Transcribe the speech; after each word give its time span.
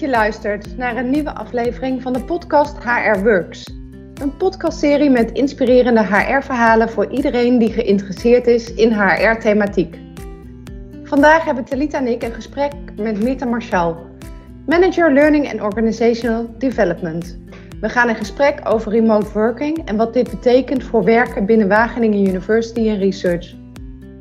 je 0.00 0.08
luistert 0.08 0.76
naar 0.76 0.96
een 0.96 1.10
nieuwe 1.10 1.34
aflevering 1.34 2.02
van 2.02 2.12
de 2.12 2.24
podcast 2.24 2.78
HR 2.78 3.18
Works. 3.18 3.64
Een 4.14 4.36
podcastserie 4.36 5.10
met 5.10 5.32
inspirerende 5.32 6.04
HR-verhalen 6.04 6.90
voor 6.90 7.10
iedereen 7.10 7.58
die 7.58 7.72
geïnteresseerd 7.72 8.46
is 8.46 8.74
in 8.74 8.92
HR-thematiek. 8.92 9.98
Vandaag 11.04 11.44
hebben 11.44 11.64
Talita 11.64 11.98
en 11.98 12.06
ik 12.06 12.22
een 12.22 12.32
gesprek 12.32 12.72
met 12.96 13.22
Mita 13.22 13.46
Marshall, 13.46 13.94
Manager 14.66 15.12
Learning 15.12 15.52
and 15.52 15.60
Organizational 15.60 16.54
Development. 16.58 17.38
We 17.80 17.88
gaan 17.88 18.08
in 18.08 18.14
gesprek 18.14 18.60
over 18.64 18.92
remote 18.92 19.32
working 19.32 19.88
en 19.88 19.96
wat 19.96 20.14
dit 20.14 20.30
betekent 20.30 20.84
voor 20.84 21.04
werken 21.04 21.46
binnen 21.46 21.68
Wageningen 21.68 22.26
University 22.26 22.88
en 22.88 22.98
Research. 22.98 23.54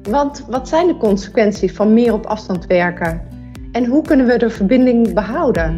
Want 0.01 0.45
wat 0.49 0.67
zijn 0.67 0.87
de 0.87 0.97
consequenties 0.97 1.71
van 1.71 1.93
meer 1.93 2.13
op 2.13 2.25
afstand 2.25 2.65
werken? 2.65 3.28
En 3.71 3.85
hoe 3.85 4.03
kunnen 4.03 4.25
we 4.25 4.37
de 4.37 4.49
verbinding 4.49 5.13
behouden? 5.13 5.77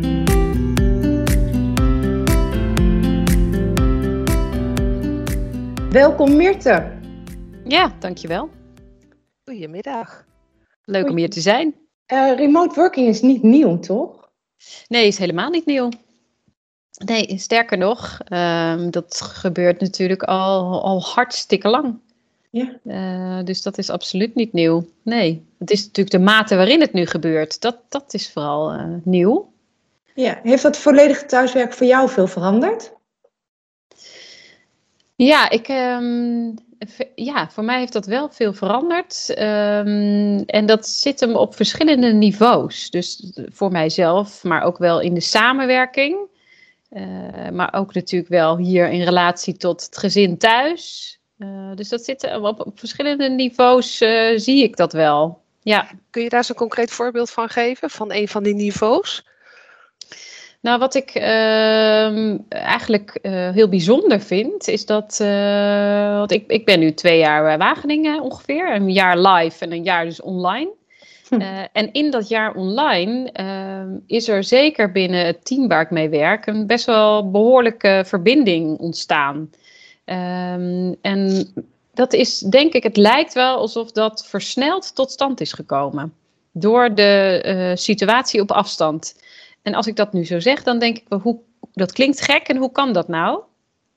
Welkom 5.90 6.36
Mirte. 6.36 6.92
Ja, 7.64 7.92
dankjewel. 8.00 8.50
Goedemiddag. 9.46 10.26
Leuk 10.84 11.10
om 11.10 11.18
hier 11.18 11.30
te 11.30 11.42
zijn. 11.42 11.76
Uh, 12.14 12.36
remote 12.36 12.76
working 12.76 13.08
is 13.08 13.22
niet 13.22 13.44
nieuw, 13.44 13.80
toch? 13.80 14.30
Nee, 14.88 15.08
is 15.08 15.18
helemaal 15.18 15.50
niet 15.50 15.66
nieuw. 15.66 15.90
Nee, 17.06 17.38
sterker 17.38 17.78
nog, 17.78 18.20
um, 18.30 18.92
dat 18.92 19.22
gebeurt 19.22 19.80
natuurlijk 19.82 20.24
al, 20.24 20.84
al 20.84 21.02
hartstikke 21.02 21.68
lang. 21.68 22.00
Ja. 22.52 22.80
Uh, 22.84 23.44
dus 23.44 23.62
dat 23.62 23.78
is 23.78 23.90
absoluut 23.90 24.36
niet 24.36 24.54
nieuw. 24.54 24.88
Nee, 25.02 25.46
het 25.60 25.72
is 25.72 25.86
natuurlijk 25.86 26.16
de 26.16 26.24
mate 26.24 26.56
waarin 26.56 26.82
het 26.82 26.94
nu 26.94 27.06
gebeurt. 27.06 27.62
Dat, 27.62 27.78
dat 27.90 28.14
is 28.14 28.32
vooral 28.32 28.74
uh, 28.74 28.86
nieuw. 29.04 29.52
Ja, 30.16 30.40
heeft 30.44 30.64
dat 30.64 30.78
volledige 30.78 31.26
thuiswerk 31.26 31.74
voor 31.74 31.88
jou 31.88 32.10
veel 32.10 32.28
veranderd? 32.28 32.94
Ja, 35.16 35.50
ik, 35.50 35.68
um, 35.68 36.56
ja, 37.16 37.50
voor 37.50 37.64
mij 37.64 37.80
heeft 37.80 37.94
dat 37.94 38.06
wel 38.06 38.30
veel 38.30 38.54
veranderd. 38.54 39.30
Um, 39.30 40.44
en 40.46 40.66
dat 40.66 40.88
zit 40.88 41.20
hem 41.20 41.36
op 41.36 41.56
verschillende 41.56 42.14
niveaus. 42.14 42.90
Dus 42.90 43.32
voor 43.52 43.72
mijzelf, 43.72 44.44
maar 44.44 44.62
ook 44.64 44.78
wel 44.78 45.00
in 45.00 45.14
de 45.14 45.22
samenwerking. 45.22 46.18
Uh, 46.90 47.50
maar 47.50 47.74
ook 47.74 47.94
natuurlijk 47.94 48.32
wel 48.32 48.58
hier 48.58 48.90
in 48.90 49.02
relatie 49.02 49.58
tot 49.58 49.86
het 49.86 49.98
gezin 49.98 50.38
thuis. 50.38 51.20
Uh, 51.44 51.76
dus 51.76 51.90
dat 51.90 52.04
zit 52.04 52.36
op, 52.36 52.66
op 52.66 52.80
verschillende 52.80 53.30
niveaus, 53.30 54.02
uh, 54.02 54.32
zie 54.36 54.64
ik 54.64 54.78
dat 54.78 54.94
wel. 54.94 55.40
Ja. 55.62 55.88
Kun 56.10 56.24
je 56.24 56.30
daar 56.30 56.46
een 56.48 56.56
concreet 56.56 56.92
voorbeeld 56.92 57.32
van 57.32 57.50
geven, 57.50 57.90
van 57.90 58.14
een 58.14 58.28
van 58.28 58.44
die 58.44 58.56
niveaus? 58.56 59.26
Nou, 60.62 60.80
wat 60.80 60.96
ik 60.96 61.16
uh, 61.16 62.52
eigenlijk 62.54 63.20
heel 63.54 63.70
bijzonder 63.70 64.22
vind, 64.22 64.68
is 64.68 64.86
dat. 64.86 65.18
Want 66.18 66.32
ik, 66.32 66.44
ik 66.48 66.66
ben 66.66 66.80
nu 66.80 66.94
twee 66.94 67.18
jaar 67.18 67.44
bij 67.44 67.58
Wageningen 67.58 68.22
ongeveer. 68.22 68.76
Een 68.76 68.92
jaar 68.92 69.18
live 69.18 69.66
en 69.66 69.72
een 69.72 69.84
jaar 69.84 70.06
dus 70.06 70.22
online. 70.22 70.70
Hm. 71.30 71.42
en 71.72 71.92
in 71.92 72.12
dat 72.12 72.28
jaar 72.28 72.56
online 72.56 73.32
ehm, 73.32 73.90
is 74.08 74.28
er 74.28 74.44
zeker 74.44 74.92
binnen 74.92 75.26
het 75.26 75.46
team 75.46 75.68
waar 75.68 75.82
ik 75.82 75.90
mee 75.90 76.10
werk 76.10 76.46
een 76.46 76.68
best 76.68 76.86
wel 76.86 77.32
behoorlijke 77.32 78.04
verbinding 78.06 78.78
ontstaan. 78.78 79.50
Um, 80.12 80.96
en 81.02 81.48
dat 81.94 82.14
is 82.14 82.40
denk 82.40 82.74
ik, 82.74 82.84
het 82.84 82.98
lijkt 82.98 83.34
wel 83.34 83.58
alsof 83.58 83.92
dat 83.92 84.28
versneld 84.28 84.96
tot 84.96 85.12
stand 85.12 85.42
is 85.42 85.54
gekomen. 85.54 86.14
Door 86.52 86.96
de 86.96 87.44
uh, 87.46 87.76
situatie 87.76 88.42
op 88.42 88.52
afstand. 88.52 89.16
En 89.62 89.74
als 89.74 89.88
ik 89.88 89.96
dat 89.96 90.14
nu 90.14 90.26
zo 90.26 90.40
zeg, 90.40 90.64
dan 90.64 90.80
denk 90.80 90.98
ik 90.98 91.06
hoe, 91.22 91.40
dat 91.74 91.92
klinkt 91.92 92.22
gek 92.22 92.48
en 92.48 92.58
hoe 92.58 92.72
kan 92.72 92.94
dat 92.94 93.08
nou? 93.08 93.40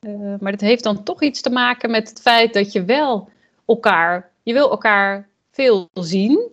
Uh, 0.01 0.35
maar 0.39 0.51
dat 0.51 0.61
heeft 0.61 0.83
dan 0.83 1.03
toch 1.03 1.21
iets 1.21 1.41
te 1.41 1.49
maken 1.49 1.91
met 1.91 2.09
het 2.09 2.21
feit 2.21 2.53
dat 2.53 2.71
je 2.71 2.83
wel 2.83 3.29
elkaar, 3.65 4.31
je 4.43 4.53
wil 4.53 4.69
elkaar 4.69 5.29
veel 5.51 5.89
zien 5.93 6.49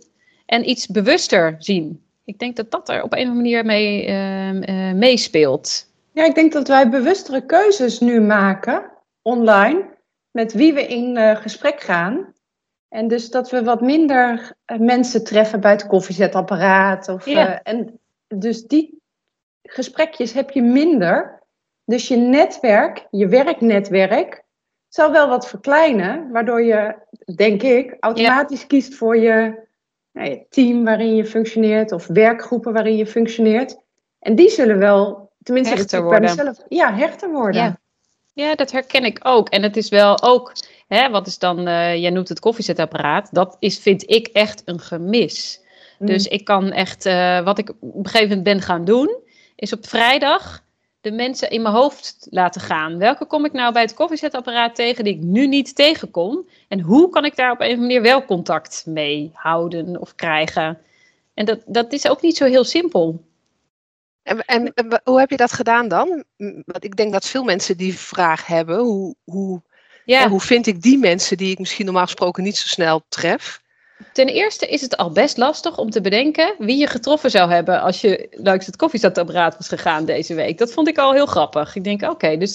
en 0.47 0.69
iets 0.71 0.87
bewuster 0.87 1.55
zien. 1.59 2.03
Ik 2.25 2.39
denk 2.39 2.57
dat 2.57 2.71
dat 2.71 2.89
er 2.89 3.03
op 3.03 3.13
een 3.13 3.19
of 3.19 3.29
andere 3.29 3.37
manier 3.37 3.65
mee 3.65 4.07
uh, 4.09 4.93
meespeelt. 4.93 5.87
Ja, 6.13 6.25
ik 6.25 6.35
denk 6.35 6.53
dat 6.53 6.69
wij 6.69 6.89
bewustere 6.89 7.47
keuzes 7.47 8.01
nu 8.01 8.21
maken 8.21 8.92
online 9.23 10.01
met 10.31 10.53
wie 10.53 10.73
we 10.73 10.87
in 10.87 11.17
uh, 11.17 11.37
gesprek 11.37 11.81
gaan. 11.81 12.35
En 12.89 13.09
dus 13.09 13.31
dat 13.31 13.51
we 13.51 13.65
wat 13.65 13.81
minder 13.81 14.53
uh, 14.67 14.79
mensen 14.79 15.25
treffen 15.25 15.61
bij 15.61 15.71
het 15.71 15.87
koffiezetapparaat. 15.87 17.09
Of, 17.09 17.27
ja. 17.27 17.49
uh, 17.49 17.59
en 17.63 18.01
dus 18.29 18.67
die 18.67 19.03
gesprekjes 19.63 20.33
heb 20.33 20.51
je 20.51 20.63
minder. 20.63 21.41
Dus 21.85 22.09
je 22.09 22.17
netwerk, 22.17 23.07
je 23.11 23.29
werknetwerk, 23.29 24.45
zal 24.89 25.13
wel 25.13 25.29
wat 25.29 25.49
verkleinen. 25.49 26.31
Waardoor 26.31 26.63
je, 26.63 26.95
denk 27.35 27.63
ik, 27.63 27.97
automatisch 28.01 28.61
ja. 28.61 28.67
kiest 28.67 28.95
voor 28.95 29.17
je, 29.17 29.67
nou, 30.13 30.29
je 30.29 30.47
team 30.49 30.85
waarin 30.85 31.15
je 31.15 31.25
functioneert. 31.25 31.93
Of 31.93 32.07
werkgroepen 32.07 32.73
waarin 32.73 32.97
je 32.97 33.07
functioneert. 33.07 33.81
En 34.19 34.35
die 34.35 34.49
zullen 34.49 34.79
wel, 34.79 35.33
tenminste 35.43 35.75
hechter 35.75 36.03
worden. 36.03 36.21
bij 36.21 36.31
mezelf, 36.31 36.65
ja, 36.69 36.95
hechter 36.95 37.31
worden. 37.31 37.63
Ja. 37.63 37.81
Ja, 38.35 38.55
dat 38.55 38.71
herken 38.71 39.05
ik 39.05 39.19
ook. 39.23 39.49
En 39.49 39.63
het 39.63 39.77
is 39.77 39.89
wel 39.89 40.23
ook, 40.23 40.53
hè, 40.89 41.11
wat 41.11 41.27
is 41.27 41.39
dan, 41.39 41.69
uh, 41.69 41.97
jij 41.97 42.11
noemt 42.11 42.29
het 42.29 42.41
koffiezetapparaat, 42.41 43.35
dat 43.35 43.57
is, 43.59 43.79
vind 43.79 44.11
ik 44.11 44.27
echt 44.27 44.63
een 44.65 44.81
gemis. 44.81 45.61
Mm. 45.99 46.07
Dus 46.07 46.27
ik 46.27 46.45
kan 46.45 46.71
echt, 46.71 47.07
uh, 47.07 47.41
wat 47.41 47.59
ik 47.59 47.71
op 47.71 47.97
een 47.97 48.07
gegeven 48.07 48.29
moment 48.29 48.45
ben 48.45 48.61
gaan 48.61 48.85
doen, 48.85 49.17
is 49.57 49.73
op 49.73 49.87
vrijdag 49.87 50.65
de 51.01 51.13
mensen 51.13 51.51
in 51.51 51.63
mijn 51.63 51.75
hoofd 51.75 52.27
laten 52.31 52.61
gaan. 52.61 52.99
Welke 52.99 53.27
kom 53.27 53.45
ik 53.45 53.53
nou 53.53 53.73
bij 53.73 53.83
het 53.83 53.95
koffiezetapparaat 53.95 54.75
tegen 54.75 55.05
die 55.05 55.15
ik 55.15 55.21
nu 55.21 55.47
niet 55.47 55.77
tegenkom? 55.77 56.49
En 56.69 56.81
hoe 56.81 57.09
kan 57.09 57.25
ik 57.25 57.37
daar 57.37 57.51
op 57.51 57.61
een 57.61 57.67
of 57.67 57.73
andere 57.73 57.87
manier 57.87 58.03
wel 58.03 58.25
contact 58.25 58.83
mee 58.87 59.31
houden 59.35 60.01
of 60.01 60.15
krijgen? 60.15 60.79
En 61.35 61.45
dat, 61.45 61.63
dat 61.67 61.93
is 61.93 62.09
ook 62.09 62.23
niet 62.23 62.37
zo 62.37 62.45
heel 62.45 62.65
simpel. 62.65 63.25
En, 64.23 64.45
en, 64.45 64.75
en, 64.75 65.01
hoe 65.05 65.19
heb 65.19 65.31
je 65.31 65.37
dat 65.37 65.53
gedaan 65.53 65.89
dan? 65.89 66.25
Want 66.65 66.85
ik 66.85 66.97
denk 66.97 67.13
dat 67.13 67.27
veel 67.27 67.45
mensen 67.45 67.77
die 67.77 67.99
vraag 67.99 68.47
hebben. 68.47 68.79
Hoe, 68.79 69.15
hoe, 69.25 69.63
ja. 70.05 70.29
hoe 70.29 70.41
vind 70.41 70.67
ik 70.67 70.83
die 70.83 70.99
mensen 70.99 71.37
die 71.37 71.51
ik 71.51 71.59
misschien 71.59 71.85
normaal 71.85 72.05
gesproken 72.05 72.43
niet 72.43 72.57
zo 72.57 72.69
snel 72.69 73.03
tref? 73.09 73.61
Ten 74.13 74.27
eerste 74.27 74.67
is 74.67 74.81
het 74.81 74.97
al 74.97 75.11
best 75.11 75.37
lastig 75.37 75.79
om 75.79 75.91
te 75.91 76.01
bedenken 76.01 76.55
wie 76.59 76.77
je 76.77 76.87
getroffen 76.87 77.31
zou 77.31 77.51
hebben 77.51 77.81
als 77.81 78.01
je 78.01 78.29
langs 78.31 78.67
het 78.67 78.77
koffiezetapparaat 78.77 79.57
was 79.57 79.69
gegaan 79.69 80.05
deze 80.05 80.35
week. 80.35 80.59
Dat 80.59 80.73
vond 80.73 80.89
ik 80.89 80.99
al 80.99 81.13
heel 81.13 81.27
grappig. 81.27 81.77
Ik 81.77 81.85
denk, 81.85 82.03
oké, 82.03 82.13
okay, 82.13 82.39
dus, 82.39 82.53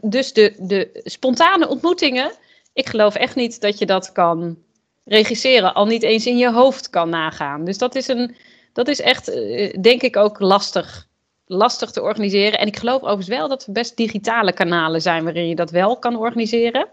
dus 0.00 0.32
de, 0.32 0.54
de 0.58 1.00
spontane 1.04 1.68
ontmoetingen. 1.68 2.32
Ik 2.72 2.88
geloof 2.88 3.14
echt 3.14 3.34
niet 3.34 3.60
dat 3.60 3.78
je 3.78 3.86
dat 3.86 4.12
kan 4.12 4.58
regisseren, 5.04 5.74
al 5.74 5.86
niet 5.86 6.02
eens 6.02 6.26
in 6.26 6.36
je 6.36 6.52
hoofd 6.52 6.90
kan 6.90 7.08
nagaan. 7.08 7.64
Dus 7.64 7.78
dat 7.78 7.94
is 7.94 8.08
een, 8.08 8.36
dat 8.72 8.88
is 8.88 9.00
echt, 9.00 9.28
uh, 9.28 9.72
denk 9.80 10.02
ik, 10.02 10.16
ook 10.16 10.40
lastig, 10.40 11.06
lastig 11.46 11.90
te 11.90 12.02
organiseren. 12.02 12.58
En 12.58 12.66
ik 12.66 12.76
geloof 12.76 13.02
overigens 13.02 13.28
wel 13.28 13.48
dat 13.48 13.66
er 13.66 13.72
best 13.72 13.96
digitale 13.96 14.52
kanalen 14.52 15.02
zijn 15.02 15.24
waarin 15.24 15.48
je 15.48 15.54
dat 15.54 15.70
wel 15.70 15.96
kan 15.96 16.16
organiseren. 16.16 16.86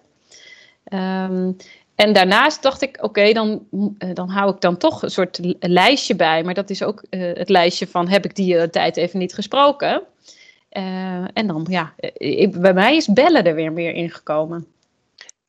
Um, 0.94 1.56
en 1.96 2.14
daarnaast 2.14 2.62
dacht 2.62 2.82
ik, 2.82 2.96
oké, 2.96 3.06
okay, 3.06 3.34
dan, 3.34 3.68
uh, 3.72 3.90
dan 4.14 4.30
hou 4.30 4.54
ik 4.54 4.62
dan 4.62 4.78
toch 4.78 5.04
een 5.04 5.12
soort 5.12 5.40
lijstje 5.60 6.16
bij. 6.16 6.44
Maar 6.44 6.54
dat 6.54 6.70
is 6.70 6.84
ook 6.84 7.04
uh, 7.10 7.34
het 7.34 7.50
lijstje 7.50 7.88
van, 7.88 8.08
heb 8.08 8.26
ik 8.26 8.36
die 8.36 8.70
tijd 8.70 8.98
even 8.98 9.20
niet 9.20 9.34
gesproken? 9.34 10.02
en 11.34 11.48
dan, 11.48 11.66
ja, 11.70 11.94
ik, 12.18 12.62
bij 12.62 12.74
mij 12.74 12.96
is 12.96 13.08
bellen 13.08 13.46
er 13.46 13.56
weer 13.56 13.72
meer 13.72 13.94
ingekomen. 13.94 14.68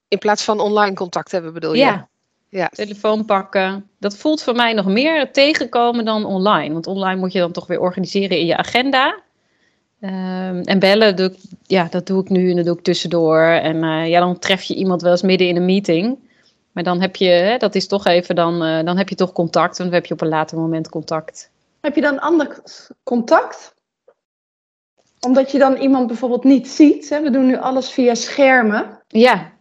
In 0.08 0.18
plaats 0.18 0.44
van 0.44 0.60
online 0.60 0.94
contact 0.94 1.32
hebben 1.32 1.52
bedoel 1.52 1.72
je? 1.72 1.78
Ja, 1.78 2.08
ja. 2.56 2.68
Telefoon 2.68 3.24
pakken. 3.24 3.88
Dat 3.98 4.16
voelt 4.16 4.42
voor 4.42 4.54
mij 4.54 4.72
nog 4.72 4.86
meer 4.86 5.32
tegenkomen 5.32 6.04
dan 6.04 6.24
online. 6.24 6.72
Want 6.72 6.86
online 6.86 7.20
moet 7.20 7.32
je 7.32 7.38
dan 7.38 7.52
toch 7.52 7.66
weer 7.66 7.80
organiseren 7.80 8.38
in 8.38 8.46
je 8.46 8.56
agenda. 8.56 9.24
Um, 10.00 10.60
en 10.60 10.78
bellen, 10.78 11.16
doe 11.16 11.26
ik, 11.26 11.38
ja, 11.62 11.86
dat 11.90 12.06
doe 12.06 12.20
ik 12.20 12.28
nu 12.28 12.50
en 12.50 12.56
dat 12.56 12.64
doe 12.64 12.76
ik 12.76 12.82
tussendoor. 12.82 13.40
En 13.40 13.76
uh, 13.76 14.08
ja, 14.08 14.20
dan 14.20 14.38
tref 14.38 14.62
je 14.62 14.74
iemand 14.74 15.02
wel 15.02 15.10
eens 15.10 15.22
midden 15.22 15.48
in 15.48 15.56
een 15.56 15.64
meeting. 15.64 16.18
Maar 16.72 16.84
dan 16.84 17.00
heb 17.00 17.16
je, 17.16 17.28
hè, 17.28 17.56
dat 17.56 17.74
is 17.74 17.86
toch 17.86 18.06
even, 18.06 18.34
dan, 18.34 18.66
uh, 18.66 18.84
dan 18.84 18.96
heb 18.96 19.08
je 19.08 19.14
toch 19.14 19.32
contact. 19.32 19.78
En 19.78 19.84
dan 19.84 19.94
heb 19.94 20.06
je 20.06 20.14
op 20.14 20.20
een 20.20 20.28
later 20.28 20.58
moment 20.58 20.88
contact. 20.88 21.50
Heb 21.80 21.94
je 21.94 22.00
dan 22.00 22.18
ander 22.18 22.62
contact? 23.02 23.74
Omdat 25.20 25.50
je 25.52 25.58
dan 25.58 25.76
iemand 25.76 26.06
bijvoorbeeld 26.06 26.44
niet 26.44 26.68
ziet. 26.68 27.08
Hè? 27.08 27.22
We 27.22 27.30
doen 27.30 27.46
nu 27.46 27.56
alles 27.56 27.90
via 27.90 28.14
schermen. 28.14 29.02
Ja, 29.08 29.52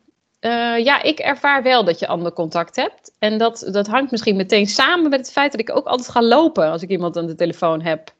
uh, 0.46 0.84
ja, 0.84 1.02
ik 1.02 1.20
ervaar 1.20 1.64
wel 1.64 1.84
dat 1.84 2.00
je 2.00 2.08
ander 2.08 2.34
contact 2.34 2.76
hebt. 2.76 3.12
En 3.20 3.38
dat, 3.38 3.68
dat 3.72 3.88
hangt 3.88 4.12
misschien 4.12 4.36
meteen 4.36 4.68
samen 4.68 5.10
met 5.10 5.20
het 5.20 5.32
feit 5.32 5.52
dat 5.52 5.62
ik 5.62 5.76
ook 5.76 5.86
altijd 5.86 6.10
ga 6.10 6.22
lopen 6.22 6.70
als 6.70 6.82
ik 6.82 6.90
iemand 6.90 7.18
aan 7.18 7.26
de 7.26 7.36
telefoon 7.36 7.82
heb. 7.82 8.14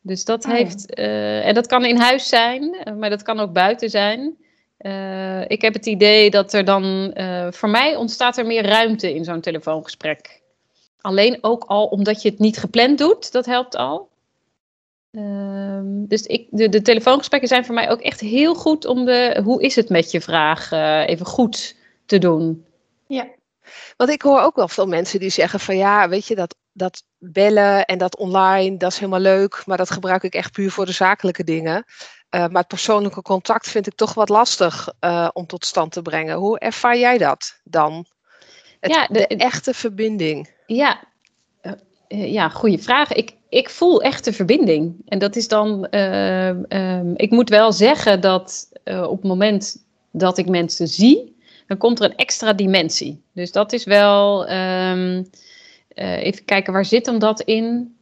Dus 0.00 0.24
dat 0.24 0.44
oh. 0.44 0.52
heeft. 0.52 0.98
Uh, 0.98 1.46
en 1.46 1.54
dat 1.54 1.66
kan 1.66 1.84
in 1.84 1.96
huis 1.96 2.28
zijn, 2.28 2.76
maar 2.98 3.10
dat 3.10 3.22
kan 3.22 3.40
ook 3.40 3.52
buiten 3.52 3.90
zijn. 3.90 4.36
Uh, 4.80 5.48
ik 5.48 5.62
heb 5.62 5.74
het 5.74 5.86
idee 5.86 6.30
dat 6.30 6.52
er 6.52 6.64
dan. 6.64 7.14
voor 7.50 7.68
mij 7.68 7.96
ontstaat 7.96 8.36
er 8.36 8.46
meer 8.46 8.66
ruimte 8.66 9.14
in 9.14 9.24
zo'n 9.24 9.40
telefoongesprek. 9.40 10.40
Alleen 11.00 11.38
ook 11.40 11.64
al 11.64 11.86
omdat 11.86 12.22
je 12.22 12.30
het 12.30 12.38
niet 12.38 12.58
gepland 12.58 12.98
doet, 12.98 13.32
dat 13.32 13.46
helpt 13.46 13.76
al. 13.76 14.08
Ehm, 15.18 16.06
dus 16.06 16.22
ik, 16.22 16.46
de, 16.50 16.68
de 16.68 16.82
telefoongesprekken 16.82 17.48
zijn 17.48 17.64
voor 17.64 17.74
mij 17.74 17.90
ook 17.90 18.00
echt 18.00 18.20
heel 18.20 18.54
goed 18.54 18.84
om 18.84 19.04
de 19.04 19.40
hoe 19.44 19.62
is 19.62 19.76
het 19.76 19.88
met 19.88 20.10
je 20.10 20.20
vraag 20.20 20.72
uh, 20.72 21.08
even 21.08 21.26
goed 21.26 21.76
te 22.06 22.18
doen. 22.18 22.64
Ja, 23.06 23.26
want 23.96 24.10
ik 24.10 24.22
hoor 24.22 24.40
ook 24.40 24.56
wel 24.56 24.68
veel 24.68 24.86
mensen 24.86 25.20
die 25.20 25.30
zeggen 25.30 25.60
van 25.60 25.76
ja, 25.76 26.08
weet 26.08 26.26
je, 26.26 26.34
dat, 26.34 26.56
dat 26.72 27.02
bellen 27.18 27.84
en 27.84 27.98
dat 27.98 28.16
online, 28.16 28.76
dat 28.76 28.92
is 28.92 28.98
helemaal 28.98 29.20
leuk, 29.20 29.62
maar 29.66 29.76
dat 29.76 29.90
gebruik 29.90 30.22
ik 30.22 30.34
echt 30.34 30.52
puur 30.52 30.70
voor 30.70 30.86
de 30.86 30.92
zakelijke 30.92 31.44
dingen. 31.44 31.84
Uh, 32.30 32.40
maar 32.40 32.60
het 32.60 32.68
persoonlijke 32.68 33.22
contact 33.22 33.68
vind 33.68 33.86
ik 33.86 33.94
toch 33.94 34.14
wat 34.14 34.28
lastig 34.28 34.88
uh, 35.00 35.28
om 35.32 35.46
tot 35.46 35.64
stand 35.64 35.92
te 35.92 36.02
brengen. 36.02 36.36
Hoe 36.36 36.58
ervaar 36.58 36.98
jij 36.98 37.18
dat 37.18 37.60
dan? 37.64 38.06
Het, 38.80 38.94
ja, 38.94 39.06
de, 39.06 39.24
de, 39.28 39.36
echte 39.36 39.74
verbinding. 39.74 40.50
Ja, 40.66 41.00
uh, 42.08 42.32
ja 42.32 42.48
goede 42.48 42.78
vraag. 42.78 43.12
Ik, 43.12 43.34
ik 43.48 43.70
voel 43.70 44.02
echt 44.02 44.24
de 44.24 44.32
verbinding. 44.32 44.96
En 45.06 45.18
dat 45.18 45.36
is 45.36 45.48
dan. 45.48 45.86
Ehm, 45.86 47.12
ik 47.16 47.30
moet 47.30 47.48
wel 47.48 47.72
zeggen 47.72 48.20
dat 48.20 48.68
op 48.84 49.16
het 49.16 49.22
moment 49.22 49.86
dat 50.10 50.38
ik 50.38 50.48
mensen 50.48 50.88
zie, 50.88 51.36
dan 51.66 51.76
komt 51.76 52.00
er 52.00 52.04
een 52.10 52.16
extra 52.16 52.52
dimensie. 52.52 53.22
Dus 53.32 53.52
dat 53.52 53.72
is 53.72 53.84
wel. 53.84 54.50
Um, 54.50 55.26
even 55.94 56.44
kijken, 56.44 56.72
waar 56.72 56.84
zit 56.84 57.06
hem 57.06 57.18
dat 57.18 57.40
in? 57.40 57.96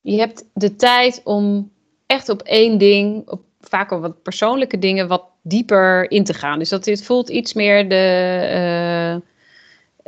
Je 0.00 0.18
hebt 0.18 0.44
de 0.54 0.76
tijd 0.76 1.20
om 1.24 1.72
echt 2.06 2.28
op 2.28 2.42
één 2.42 2.78
ding, 2.78 3.28
op 3.28 3.42
vaak 3.60 3.90
op 3.90 4.00
wat 4.00 4.22
persoonlijke 4.22 4.78
dingen, 4.78 5.08
wat 5.08 5.24
dieper 5.42 6.10
in 6.10 6.24
te 6.24 6.34
gaan. 6.34 6.58
Dus 6.58 6.68
dat 6.68 6.84
het 6.84 7.04
voelt 7.04 7.28
iets 7.28 7.52
meer 7.52 7.88
de. 7.88 9.20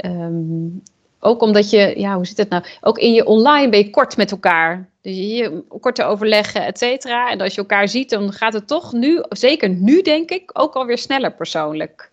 Uh, 0.04 0.22
ook 1.24 1.42
omdat 1.42 1.70
je, 1.70 1.94
ja, 1.96 2.14
hoe 2.14 2.26
zit 2.26 2.36
het 2.36 2.48
nou? 2.48 2.64
Ook 2.80 2.98
in 2.98 3.12
je 3.12 3.26
online 3.26 3.68
ben 3.68 3.78
je 3.78 3.90
kort 3.90 4.16
met 4.16 4.30
elkaar. 4.30 4.90
Dus 5.00 5.16
je, 5.16 5.64
korte 5.80 6.04
overleggen, 6.04 6.64
et 6.64 6.78
cetera. 6.78 7.30
En 7.30 7.40
als 7.40 7.54
je 7.54 7.60
elkaar 7.60 7.88
ziet, 7.88 8.10
dan 8.10 8.32
gaat 8.32 8.52
het 8.52 8.66
toch 8.66 8.92
nu, 8.92 9.24
zeker 9.28 9.68
nu 9.68 10.02
denk 10.02 10.30
ik, 10.30 10.50
ook 10.52 10.74
alweer 10.74 10.98
sneller 10.98 11.32
persoonlijk. 11.32 12.10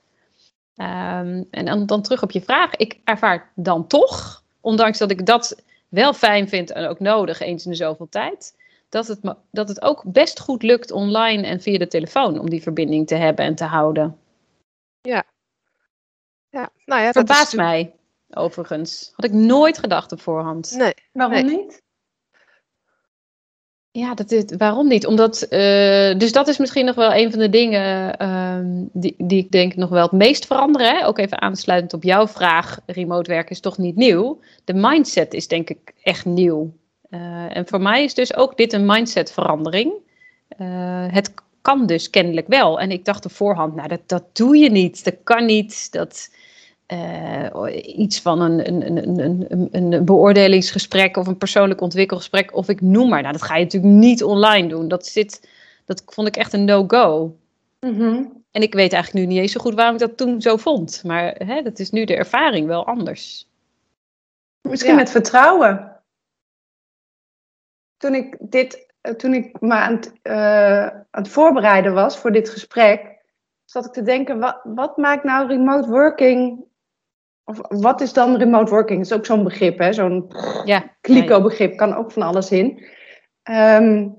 Um, 0.75 1.47
en 1.51 1.65
dan, 1.65 1.85
dan 1.85 2.01
terug 2.01 2.23
op 2.23 2.31
je 2.31 2.41
vraag. 2.41 2.75
Ik 2.75 2.99
ervaar 3.03 3.51
dan 3.55 3.87
toch, 3.87 4.43
ondanks 4.61 4.97
dat 4.97 5.11
ik 5.11 5.25
dat 5.25 5.61
wel 5.87 6.13
fijn 6.13 6.49
vind 6.49 6.71
en 6.71 6.87
ook 6.87 6.99
nodig 6.99 7.39
eens 7.39 7.65
in 7.65 7.71
de 7.71 7.77
zoveel 7.77 8.09
tijd, 8.09 8.55
dat 8.89 9.07
het, 9.07 9.19
dat 9.51 9.69
het 9.69 9.81
ook 9.81 10.03
best 10.05 10.39
goed 10.39 10.63
lukt 10.63 10.91
online 10.91 11.47
en 11.47 11.61
via 11.61 11.77
de 11.77 11.87
telefoon 11.87 12.39
om 12.39 12.49
die 12.49 12.61
verbinding 12.61 13.07
te 13.07 13.15
hebben 13.15 13.45
en 13.45 13.55
te 13.55 13.63
houden. 13.63 14.17
Ja. 15.01 15.23
ja. 16.49 16.69
Nou 16.85 17.01
ja 17.01 17.11
Verbaast 17.11 17.53
is... 17.53 17.59
mij, 17.59 17.93
overigens. 18.33 19.11
Had 19.15 19.25
ik 19.25 19.31
nooit 19.31 19.77
gedacht 19.77 20.11
op 20.11 20.21
voorhand. 20.21 20.75
Nee. 20.77 20.93
Waarom 21.11 21.45
niet? 21.45 21.81
Ja, 23.91 24.13
dat 24.13 24.31
is, 24.31 24.43
waarom 24.57 24.87
niet? 24.87 25.05
Omdat, 25.05 25.43
uh, 25.43 26.17
dus 26.17 26.31
dat 26.31 26.47
is 26.47 26.57
misschien 26.57 26.85
nog 26.85 26.95
wel 26.95 27.13
een 27.13 27.31
van 27.31 27.39
de 27.39 27.49
dingen 27.49 28.15
uh, 28.21 28.85
die, 28.93 29.15
die 29.17 29.43
ik 29.43 29.51
denk 29.51 29.75
nog 29.75 29.89
wel 29.89 30.03
het 30.03 30.11
meest 30.11 30.45
veranderen. 30.45 30.87
Hè? 30.87 31.05
Ook 31.05 31.17
even 31.17 31.41
aansluitend 31.41 31.93
op 31.93 32.03
jouw 32.03 32.27
vraag, 32.27 32.79
remote 32.85 33.29
werken 33.29 33.51
is 33.51 33.59
toch 33.59 33.77
niet 33.77 33.95
nieuw. 33.95 34.39
De 34.63 34.73
mindset 34.73 35.33
is 35.33 35.47
denk 35.47 35.69
ik 35.69 35.93
echt 36.03 36.25
nieuw. 36.25 36.73
Uh, 37.09 37.55
en 37.57 37.67
voor 37.67 37.81
mij 37.81 38.03
is 38.03 38.13
dus 38.13 38.35
ook 38.35 38.57
dit 38.57 38.73
een 38.73 38.85
mindsetverandering. 38.85 39.93
Uh, 40.61 41.05
het 41.13 41.33
kan 41.61 41.85
dus 41.85 42.09
kennelijk 42.09 42.47
wel. 42.47 42.79
En 42.79 42.91
ik 42.91 43.05
dacht 43.05 43.25
op 43.25 43.31
voorhand, 43.31 43.75
nou 43.75 43.87
dat, 43.87 44.01
dat 44.05 44.23
doe 44.33 44.57
je 44.57 44.71
niet, 44.71 45.03
dat 45.03 45.15
kan 45.23 45.45
niet. 45.45 45.91
Dat, 45.91 46.29
uh, 46.93 47.97
iets 47.97 48.21
van 48.21 48.41
een, 48.41 48.67
een, 48.67 48.97
een, 48.97 49.45
een, 49.49 49.93
een 49.93 50.05
beoordelingsgesprek 50.05 51.17
of 51.17 51.27
een 51.27 51.37
persoonlijk 51.37 51.81
ontwikkelgesprek 51.81 52.55
of 52.55 52.69
ik 52.69 52.81
noem 52.81 53.09
maar. 53.09 53.21
Nou, 53.21 53.33
dat 53.33 53.43
ga 53.43 53.55
je 53.55 53.63
natuurlijk 53.63 53.93
niet 53.93 54.23
online 54.23 54.67
doen. 54.67 54.87
Dat, 54.87 55.05
zit, 55.05 55.49
dat 55.85 56.03
vond 56.05 56.27
ik 56.27 56.37
echt 56.37 56.53
een 56.53 56.65
no-go. 56.65 57.35
Mm 57.79 57.95
-hmm. 57.95 58.43
En 58.51 58.61
ik 58.61 58.73
weet 58.73 58.93
eigenlijk 58.93 59.25
nu 59.25 59.33
niet 59.33 59.41
eens 59.41 59.51
zo 59.51 59.59
goed 59.59 59.73
waarom 59.73 59.93
ik 59.93 59.99
dat 59.99 60.17
toen 60.17 60.41
zo 60.41 60.57
vond. 60.57 61.03
Maar 61.03 61.35
hè, 61.37 61.61
dat 61.61 61.79
is 61.79 61.89
nu 61.89 62.05
de 62.05 62.15
ervaring 62.15 62.67
wel 62.67 62.85
anders. 62.85 63.47
Misschien 64.61 64.91
ja. 64.91 64.97
met 64.97 65.09
vertrouwen 65.09 66.01
toen 67.97 68.15
ik, 68.15 68.37
dit, 68.39 68.87
eh, 69.01 69.13
toen 69.13 69.33
ik 69.33 69.61
me 69.61 69.73
aan 69.73 69.95
het, 69.95 70.13
uh, 70.23 70.87
aan 70.87 71.05
het 71.11 71.29
voorbereiden 71.29 71.93
was 71.93 72.17
voor 72.17 72.31
dit 72.31 72.49
gesprek, 72.49 73.17
zat 73.65 73.85
ik 73.85 73.91
te 73.91 74.01
denken, 74.01 74.39
wat, 74.39 74.59
wat 74.63 74.97
maakt 74.97 75.23
nou 75.23 75.47
remote 75.47 75.89
working 75.89 76.67
wat 77.67 78.01
is 78.01 78.13
dan 78.13 78.37
remote 78.37 78.71
working? 78.71 78.99
Dat 78.99 79.11
is 79.11 79.17
ook 79.17 79.25
zo'n 79.25 79.43
begrip, 79.43 79.77
hè? 79.77 79.93
Zo'n 79.93 80.31
ja, 80.65 80.95
kliko-begrip, 81.01 81.77
kan 81.77 81.95
ook 81.95 82.11
van 82.11 82.21
alles 82.21 82.51
in. 82.51 82.85
Um, 83.43 84.17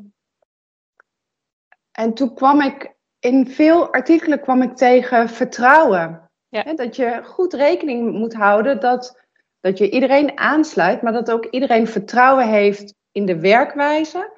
en 1.93 2.15
toen 2.15 2.35
kwam 2.35 2.61
ik, 2.61 2.95
in 3.19 3.49
veel 3.49 3.93
artikelen 3.93 4.41
kwam 4.41 4.63
ik 4.63 4.77
tegen 4.77 5.29
vertrouwen. 5.29 6.31
Ja. 6.49 6.75
dat 6.75 6.97
je 6.97 7.21
goed 7.25 7.53
rekening 7.53 8.13
moet 8.13 8.35
houden 8.35 8.81
dat, 8.81 9.21
dat 9.61 9.79
je 9.79 9.91
iedereen 9.91 10.39
aansluit, 10.39 11.03
maar 11.03 11.13
dat 11.13 11.31
ook 11.31 11.45
iedereen 11.45 11.87
vertrouwen 11.87 12.49
heeft 12.49 12.95
in 13.13 13.27
de 13.27 13.41
werkwijze. 13.41 14.33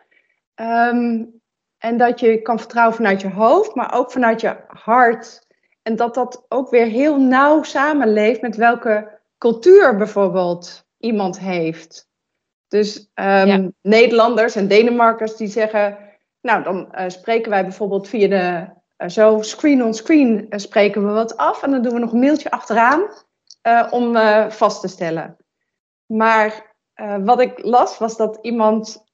Um, 0.54 1.40
en 1.78 1.96
dat 1.96 2.20
je 2.20 2.42
kan 2.42 2.58
vertrouwen 2.58 2.96
vanuit 2.96 3.20
je 3.20 3.30
hoofd, 3.30 3.74
maar 3.74 3.94
ook 3.94 4.12
vanuit 4.12 4.40
je 4.40 4.56
hart. 4.66 5.46
En 5.82 5.96
dat 5.96 6.14
dat 6.14 6.44
ook 6.48 6.70
weer 6.70 6.86
heel 6.86 7.20
nauw 7.20 7.62
samenleeft 7.62 8.40
met 8.40 8.56
welke 8.56 9.20
cultuur 9.38 9.96
bijvoorbeeld 9.96 10.86
iemand 10.98 11.38
heeft. 11.38 12.10
Dus 12.68 13.10
um, 13.14 13.74
Nederlanders 13.82 14.56
en 14.56 14.68
Denemarkers 14.68 15.36
die 15.36 15.48
zeggen, 15.48 15.98
nou 16.40 16.62
dan 16.62 16.88
uh, 16.94 17.04
spreken 17.08 17.50
wij 17.50 17.62
bijvoorbeeld 17.62 18.08
via 18.08 18.28
de, 18.28 18.66
uh, 18.98 19.08
zo 19.08 19.42
screen-on-screen 19.42 20.28
-screen, 20.28 20.46
uh, 20.50 20.58
spreken 20.58 21.06
we 21.06 21.12
wat 21.12 21.36
af 21.36 21.62
en 21.62 21.70
dan 21.70 21.82
doen 21.82 21.92
we 21.92 21.98
nog 21.98 22.12
een 22.12 22.18
mailtje 22.18 22.50
achteraan 22.50 23.02
om 23.90 24.16
vast 24.50 24.80
te 24.80 24.88
stellen. 24.88 25.36
Maar 26.06 26.74
wat 27.24 27.40
ik 27.40 27.64
las 27.64 27.98
was 27.98 28.16
dat 28.16 28.38
iemand, 28.40 29.04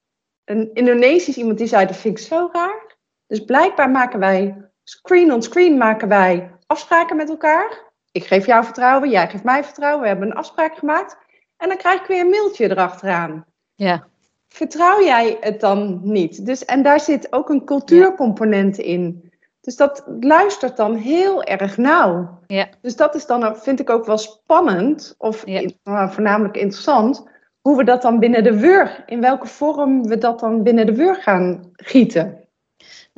een 0.44 0.70
Indonesisch 0.74 1.36
iemand, 1.36 1.58
die 1.58 1.66
zei: 1.66 1.86
Dat 1.86 1.96
vind 1.96 2.18
ik 2.18 2.26
zo 2.26 2.48
raar. 2.52 2.96
Dus 3.26 3.44
blijkbaar 3.44 3.90
maken 3.90 4.18
wij, 4.18 4.70
screen 4.82 5.32
on 5.32 5.42
screen, 5.42 5.76
maken 5.76 6.08
wij 6.08 6.57
afspraken 6.68 7.16
met 7.16 7.28
elkaar. 7.28 7.86
Ik 8.12 8.24
geef 8.24 8.46
jou 8.46 8.64
vertrouwen, 8.64 9.10
jij 9.10 9.28
geeft 9.28 9.44
mij 9.44 9.64
vertrouwen. 9.64 10.02
We 10.02 10.08
hebben 10.08 10.30
een 10.30 10.36
afspraak 10.36 10.76
gemaakt. 10.76 11.16
En 11.56 11.68
dan 11.68 11.76
krijg 11.76 12.00
ik 12.00 12.06
weer 12.06 12.20
een 12.20 12.30
mailtje 12.30 12.70
erachteraan. 12.70 13.44
Ja. 13.74 14.06
Vertrouw 14.48 15.02
jij 15.02 15.36
het 15.40 15.60
dan 15.60 16.00
niet? 16.02 16.46
Dus, 16.46 16.64
en 16.64 16.82
daar 16.82 17.00
zit 17.00 17.32
ook 17.32 17.48
een 17.48 17.64
cultuurcomponent 17.64 18.78
in. 18.78 19.30
Dus 19.60 19.76
dat 19.76 20.04
luistert 20.20 20.76
dan 20.76 20.94
heel 20.94 21.44
erg 21.44 21.76
nauw. 21.76 22.38
Ja. 22.46 22.68
Dus 22.82 22.96
dat 22.96 23.14
is 23.14 23.26
dan, 23.26 23.56
vind 23.56 23.80
ik 23.80 23.90
ook 23.90 24.06
wel 24.06 24.18
spannend, 24.18 25.14
of 25.18 25.46
ja. 25.46 25.70
voornamelijk 26.08 26.56
interessant, 26.56 27.28
hoe 27.60 27.76
we 27.76 27.84
dat 27.84 28.02
dan 28.02 28.18
binnen 28.18 28.42
de 28.42 28.58
WUR, 28.58 29.02
in 29.06 29.20
welke 29.20 29.46
vorm 29.46 30.08
we 30.08 30.18
dat 30.18 30.40
dan 30.40 30.62
binnen 30.62 30.86
de 30.86 30.94
WUR 30.94 31.14
gaan 31.14 31.70
gieten. 31.72 32.47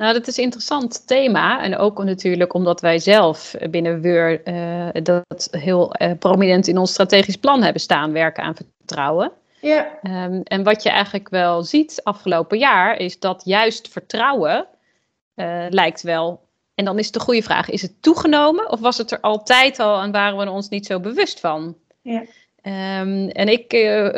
Nou, 0.01 0.13
dat 0.13 0.27
is 0.27 0.37
een 0.37 0.43
interessant 0.43 1.07
thema. 1.07 1.63
En 1.63 1.77
ook 1.77 2.03
natuurlijk 2.03 2.53
omdat 2.53 2.81
wij 2.81 2.99
zelf 2.99 3.55
binnen 3.69 4.01
WUR 4.01 4.47
uh, 4.47 4.87
dat 5.03 5.47
heel 5.51 5.93
uh, 6.01 6.11
prominent 6.19 6.67
in 6.67 6.77
ons 6.77 6.91
strategisch 6.91 7.35
plan 7.35 7.63
hebben 7.63 7.81
staan, 7.81 8.11
werken 8.11 8.43
aan 8.43 8.55
vertrouwen. 8.55 9.31
Ja. 9.59 9.99
Um, 10.03 10.41
en 10.43 10.63
wat 10.63 10.83
je 10.83 10.89
eigenlijk 10.89 11.29
wel 11.29 11.63
ziet 11.63 12.01
afgelopen 12.03 12.57
jaar, 12.57 12.97
is 12.97 13.19
dat 13.19 13.41
juist 13.45 13.87
vertrouwen 13.87 14.67
uh, 15.35 15.65
lijkt 15.69 16.01
wel. 16.01 16.47
En 16.75 16.85
dan 16.85 16.99
is 16.99 17.11
de 17.11 17.19
goede 17.19 17.43
vraag: 17.43 17.69
is 17.69 17.81
het 17.81 18.01
toegenomen 18.01 18.71
of 18.71 18.79
was 18.79 18.97
het 18.97 19.11
er 19.11 19.19
altijd 19.19 19.79
al 19.79 20.01
en 20.01 20.11
waren 20.11 20.37
we 20.37 20.49
ons 20.49 20.69
niet 20.69 20.85
zo 20.85 20.99
bewust 20.99 21.39
van? 21.39 21.75
Ja. 22.01 22.23
Um, 22.63 23.27
en 23.27 23.47
ik, 23.47 23.73
uh, 23.73 24.15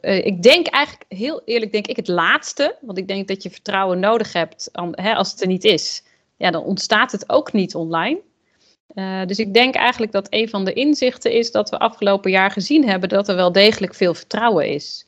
uh, 0.00 0.26
ik 0.26 0.42
denk 0.42 0.66
eigenlijk, 0.66 1.04
heel 1.08 1.42
eerlijk, 1.44 1.72
denk 1.72 1.86
ik 1.86 1.96
het 1.96 2.08
laatste. 2.08 2.76
Want 2.80 2.98
ik 2.98 3.08
denk 3.08 3.28
dat 3.28 3.42
je 3.42 3.50
vertrouwen 3.50 4.00
nodig 4.00 4.32
hebt 4.32 4.70
hè, 4.90 5.14
als 5.14 5.30
het 5.30 5.40
er 5.40 5.46
niet 5.46 5.64
is. 5.64 6.02
Ja, 6.36 6.50
dan 6.50 6.62
ontstaat 6.62 7.12
het 7.12 7.28
ook 7.28 7.52
niet 7.52 7.74
online. 7.74 8.20
dus 9.26 9.38
ik 9.38 9.54
denk 9.54 9.74
eigenlijk 9.74 10.12
dat 10.12 10.26
een 10.30 10.48
van 10.48 10.64
de 10.64 10.72
inzichten 10.72 11.32
is 11.32 11.50
dat 11.50 11.70
we 11.70 11.78
afgelopen 11.78 12.30
jaar 12.30 12.50
gezien 12.50 12.88
hebben 12.88 13.08
dat 13.08 13.28
er 13.28 13.36
wel 13.36 13.52
degelijk 13.52 13.94
veel 13.94 14.14
vertrouwen 14.14 14.68
is. 14.68 15.06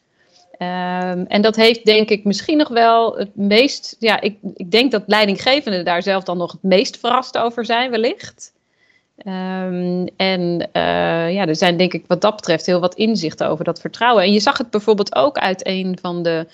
Um, 0.58 1.26
en 1.26 1.42
dat 1.42 1.56
heeft 1.56 1.84
denk 1.84 2.08
ik 2.08 2.24
misschien 2.24 2.56
nog 2.56 2.68
wel 2.68 3.16
het 3.16 3.36
meest, 3.36 3.96
ja, 3.98 4.20
ik, 4.20 4.38
ik 4.54 4.70
denk 4.70 4.90
dat 4.90 5.02
leidinggevenden 5.06 5.84
daar 5.84 6.02
zelf 6.02 6.24
dan 6.24 6.36
nog 6.38 6.52
het 6.52 6.62
meest 6.62 6.98
verrast 6.98 7.38
over 7.38 7.64
zijn 7.64 7.90
wellicht. 7.90 8.52
Um, 9.24 10.06
en 10.16 10.68
uh, 10.72 11.32
ja, 11.32 11.46
er 11.46 11.56
zijn 11.56 11.76
denk 11.76 11.92
ik 11.92 12.04
wat 12.06 12.20
dat 12.20 12.36
betreft 12.36 12.66
heel 12.66 12.80
wat 12.80 12.94
inzichten 12.94 13.48
over 13.48 13.64
dat 13.64 13.80
vertrouwen. 13.80 14.24
En 14.24 14.32
je 14.32 14.40
zag 14.40 14.58
het 14.58 14.70
bijvoorbeeld 14.70 15.14
ook 15.14 15.38
uit 15.38 15.66
een 15.66 15.98
van 16.00 16.22
de 16.22 16.46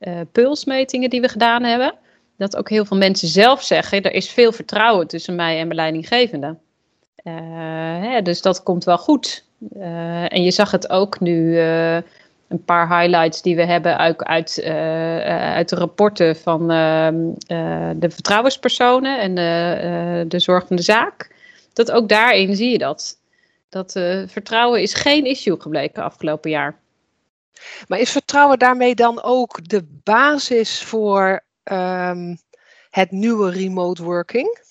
uh, 0.00 0.20
pulsmetingen 0.32 1.10
die 1.10 1.20
we 1.20 1.28
gedaan 1.28 1.62
hebben. 1.62 1.94
Dat 2.36 2.56
ook 2.56 2.68
heel 2.68 2.84
veel 2.84 2.96
mensen 2.96 3.28
zelf 3.28 3.62
zeggen, 3.62 4.02
er 4.02 4.12
is 4.12 4.30
veel 4.30 4.52
vertrouwen 4.52 5.06
tussen 5.06 5.34
mij 5.34 5.58
en 5.58 5.66
mijn 5.66 5.78
leidinggevende. 5.78 6.56
Uh, 7.24 7.34
hè, 8.00 8.22
dus 8.22 8.42
dat 8.42 8.62
komt 8.62 8.84
wel 8.84 8.98
goed. 8.98 9.44
en 10.28 10.42
je 10.42 10.50
zag 10.50 10.70
het 10.70 10.90
ook 10.90 11.20
nu 11.20 11.58
een 12.48 12.64
paar 12.64 13.00
highlights 13.00 13.42
die 13.42 13.56
we 13.56 13.64
hebben 13.64 13.98
uit, 13.98 14.24
uit, 14.24 14.62
uit 14.62 15.68
de 15.68 15.76
rapporten 15.76 16.36
van 16.36 16.70
ehm, 16.70 17.16
de 17.98 18.10
vertrouwenspersonen 18.10 19.20
en 19.20 19.34
de, 19.34 20.24
de 20.28 20.38
zorgende 20.38 20.82
zaak. 20.82 21.36
Dat 21.78 21.90
ook 21.90 22.08
daarin 22.08 22.56
zie 22.56 22.70
je 22.70 22.78
dat. 22.78 23.20
Dat 23.68 23.92
vertrouwen 24.26 24.82
is 24.82 24.94
geen 24.94 25.24
issue 25.24 25.60
gebleken 25.60 26.02
afgelopen 26.02 26.50
jaar. 26.50 26.80
Maar 27.88 27.98
is 27.98 28.10
vertrouwen 28.10 28.58
daarmee 28.58 28.94
dan 28.94 29.22
ook 29.22 29.68
de 29.68 29.84
basis 30.04 30.82
voor 30.82 31.44
ehm, 31.62 32.34
het 32.90 33.10
nieuwe 33.10 33.50
remote 33.50 34.02
working? 34.02 34.66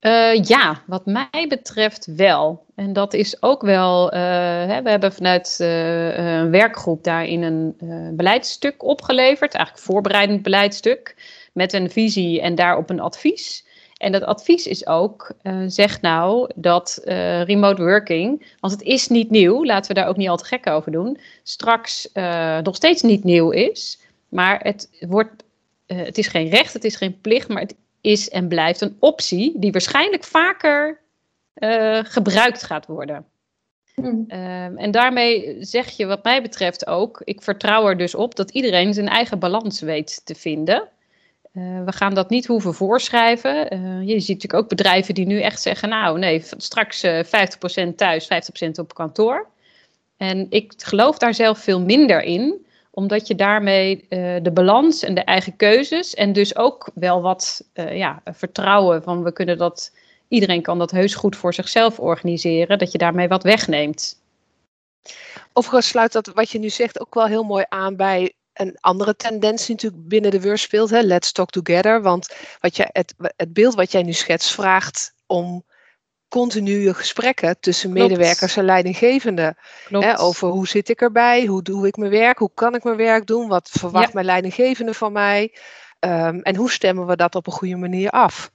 Uh, 0.00 0.42
ja, 0.42 0.82
wat 0.86 1.06
mij 1.06 1.46
betreft 1.48 2.06
wel. 2.16 2.66
En 2.74 2.92
dat 2.92 3.14
is 3.14 3.42
ook 3.42 3.62
wel. 3.62 4.14
Uh, 4.14 4.20
hè, 4.66 4.82
we 4.82 4.90
hebben 4.90 5.12
vanuit 5.12 5.58
uh, 5.60 6.16
een 6.16 6.50
werkgroep 6.50 7.04
daarin 7.04 7.42
een 7.42 7.76
beleidstuk 8.16 8.82
opgeleverd, 8.82 9.54
eigenlijk 9.54 9.84
voorbereidend 9.86 10.42
beleidstuk, 10.42 11.16
met 11.52 11.72
een 11.72 11.90
visie 11.90 12.40
en 12.40 12.54
daarop 12.54 12.90
een 12.90 13.00
advies. 13.00 13.63
En 14.04 14.12
dat 14.12 14.24
advies 14.24 14.66
is 14.66 14.86
ook, 14.86 15.32
zeg 15.66 16.00
nou 16.00 16.50
dat 16.54 17.00
remote 17.44 17.82
working, 17.82 18.54
want 18.60 18.72
het 18.72 18.82
is 18.82 19.08
niet 19.08 19.30
nieuw, 19.30 19.64
laten 19.64 19.94
we 19.94 20.00
daar 20.00 20.08
ook 20.08 20.16
niet 20.16 20.28
al 20.28 20.36
te 20.36 20.44
gek 20.44 20.66
over 20.66 20.92
doen, 20.92 21.18
straks 21.42 22.08
nog 22.62 22.76
steeds 22.76 23.02
niet 23.02 23.24
nieuw 23.24 23.50
is, 23.50 24.00
maar 24.28 24.60
het 24.62 24.88
wordt 25.00 25.44
het 25.86 26.18
is 26.18 26.26
geen 26.26 26.48
recht, 26.48 26.72
het 26.72 26.84
is 26.84 26.96
geen 26.96 27.20
plicht, 27.20 27.48
maar 27.48 27.62
het 27.62 27.76
is 28.00 28.28
en 28.28 28.48
blijft 28.48 28.80
een 28.80 28.96
optie 28.98 29.58
die 29.58 29.72
waarschijnlijk 29.72 30.24
vaker 30.24 31.00
uh, 31.58 32.00
gebruikt 32.02 32.62
gaat 32.62 32.86
worden. 32.86 33.24
Hmm. 33.94 34.24
Ehm, 34.28 34.76
en 34.76 34.90
daarmee 34.90 35.56
zeg 35.60 35.90
je, 35.90 36.06
wat 36.06 36.24
mij 36.24 36.42
betreft 36.42 36.86
ook, 36.86 37.20
ik 37.24 37.42
vertrouw 37.42 37.88
er 37.88 37.96
dus 37.96 38.14
op 38.14 38.34
dat 38.34 38.50
iedereen 38.50 38.94
zijn 38.94 39.08
eigen 39.08 39.38
balans 39.38 39.80
weet 39.80 40.20
te 40.24 40.34
vinden. 40.34 40.88
Uh, 41.54 41.84
we 41.84 41.92
gaan 41.92 42.14
dat 42.14 42.30
niet 42.30 42.46
hoeven 42.46 42.74
voorschrijven. 42.74 43.74
Uh, 43.74 44.08
je 44.08 44.20
ziet 44.20 44.28
natuurlijk 44.28 44.54
ook 44.54 44.68
bedrijven 44.68 45.14
die 45.14 45.26
nu 45.26 45.40
echt 45.40 45.62
zeggen: 45.62 45.88
Nou, 45.88 46.18
nee, 46.18 46.42
straks 46.56 47.06
50% 47.06 47.94
thuis, 47.96 48.28
50% 48.66 48.70
op 48.76 48.94
kantoor. 48.94 49.46
En 50.16 50.46
ik 50.50 50.72
geloof 50.76 51.18
daar 51.18 51.34
zelf 51.34 51.58
veel 51.58 51.80
minder 51.80 52.22
in 52.22 52.66
omdat 52.90 53.26
je 53.26 53.34
daarmee 53.34 54.06
de 54.42 54.50
balans 54.52 55.02
en 55.02 55.14
de 55.14 55.20
eigen 55.20 55.56
keuzes 55.56 56.14
en 56.14 56.32
dus 56.32 56.56
ook 56.56 56.90
wel 56.94 57.22
wat 57.22 57.64
ja, 57.72 58.22
vertrouwen 58.24 59.02
van 59.02 59.22
we 59.22 59.32
kunnen 59.32 59.58
dat, 59.58 59.92
iedereen 60.28 60.62
kan 60.62 60.78
dat 60.78 60.90
heus 60.90 61.14
goed 61.14 61.36
voor 61.36 61.54
zichzelf 61.54 61.98
organiseren, 61.98 62.78
dat 62.78 62.92
je 62.92 62.98
daarmee 62.98 63.28
wat 63.28 63.42
wegneemt. 63.42 64.20
Overigens 65.52 65.88
sluit 65.88 66.12
dat 66.12 66.26
wat 66.26 66.50
je 66.50 66.58
nu 66.58 66.70
zegt 66.70 67.00
ook 67.00 67.14
wel 67.14 67.26
heel 67.26 67.42
mooi 67.42 67.64
aan 67.68 67.96
bij 67.96 68.32
een 68.54 68.76
andere 68.80 69.16
tendens 69.16 69.66
die 69.66 69.74
natuurlijk 69.74 70.08
binnen 70.08 70.30
de 70.30 70.40
WUR 70.40 70.58
speelt. 70.58 70.90
Hè? 70.90 71.00
Let's 71.00 71.32
talk 71.32 71.50
together. 71.50 72.02
Want 72.02 72.34
wat 72.60 72.76
je, 72.76 72.88
het, 72.92 73.14
het 73.18 73.52
beeld 73.52 73.74
wat 73.74 73.92
jij 73.92 74.02
nu 74.02 74.12
schetst 74.12 74.52
vraagt 74.52 75.14
om 75.26 75.64
continue 76.28 76.94
gesprekken 76.94 77.60
tussen 77.60 77.92
medewerkers 77.92 78.56
en 78.56 78.64
leidinggevenden. 78.64 79.56
Hè, 79.88 80.18
over 80.20 80.48
hoe 80.48 80.68
zit 80.68 80.88
ik 80.88 81.00
erbij, 81.00 81.46
hoe 81.46 81.62
doe 81.62 81.86
ik 81.86 81.96
mijn 81.96 82.10
werk, 82.10 82.38
hoe 82.38 82.50
kan 82.54 82.74
ik 82.74 82.84
mijn 82.84 82.96
werk 82.96 83.26
doen, 83.26 83.48
wat 83.48 83.70
verwacht 83.72 84.12
mijn 84.12 84.26
leidinggevende 84.26 84.94
van 84.94 85.12
mij 85.12 85.54
um, 86.00 86.42
en 86.42 86.56
hoe 86.56 86.70
stemmen 86.70 87.06
we 87.06 87.16
dat 87.16 87.34
op 87.34 87.46
een 87.46 87.52
goede 87.52 87.76
manier 87.76 88.10
af. 88.10 88.52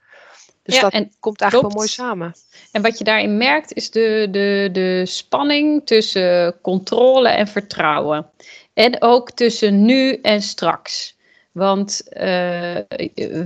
Dus 0.64 0.76
ja, 0.76 0.82
dat 0.82 0.92
en 0.92 1.12
komt 1.20 1.42
eigenlijk 1.42 1.74
wel 1.74 1.82
mooi 1.82 1.94
samen. 1.94 2.36
En 2.72 2.82
wat 2.82 2.98
je 2.98 3.04
daarin 3.04 3.38
merkt 3.38 3.74
is 3.74 3.92
de, 3.92 4.28
de, 4.32 4.70
de 4.72 5.06
spanning 5.06 5.86
tussen 5.86 6.62
controle 6.62 7.30
en 7.30 7.48
vertrouwen. 7.48 8.30
En 8.80 9.02
ook 9.02 9.32
tussen 9.32 9.86
nu 9.86 10.14
en 10.22 10.42
straks. 10.42 11.18
Want 11.52 12.04
uh, 12.14 12.78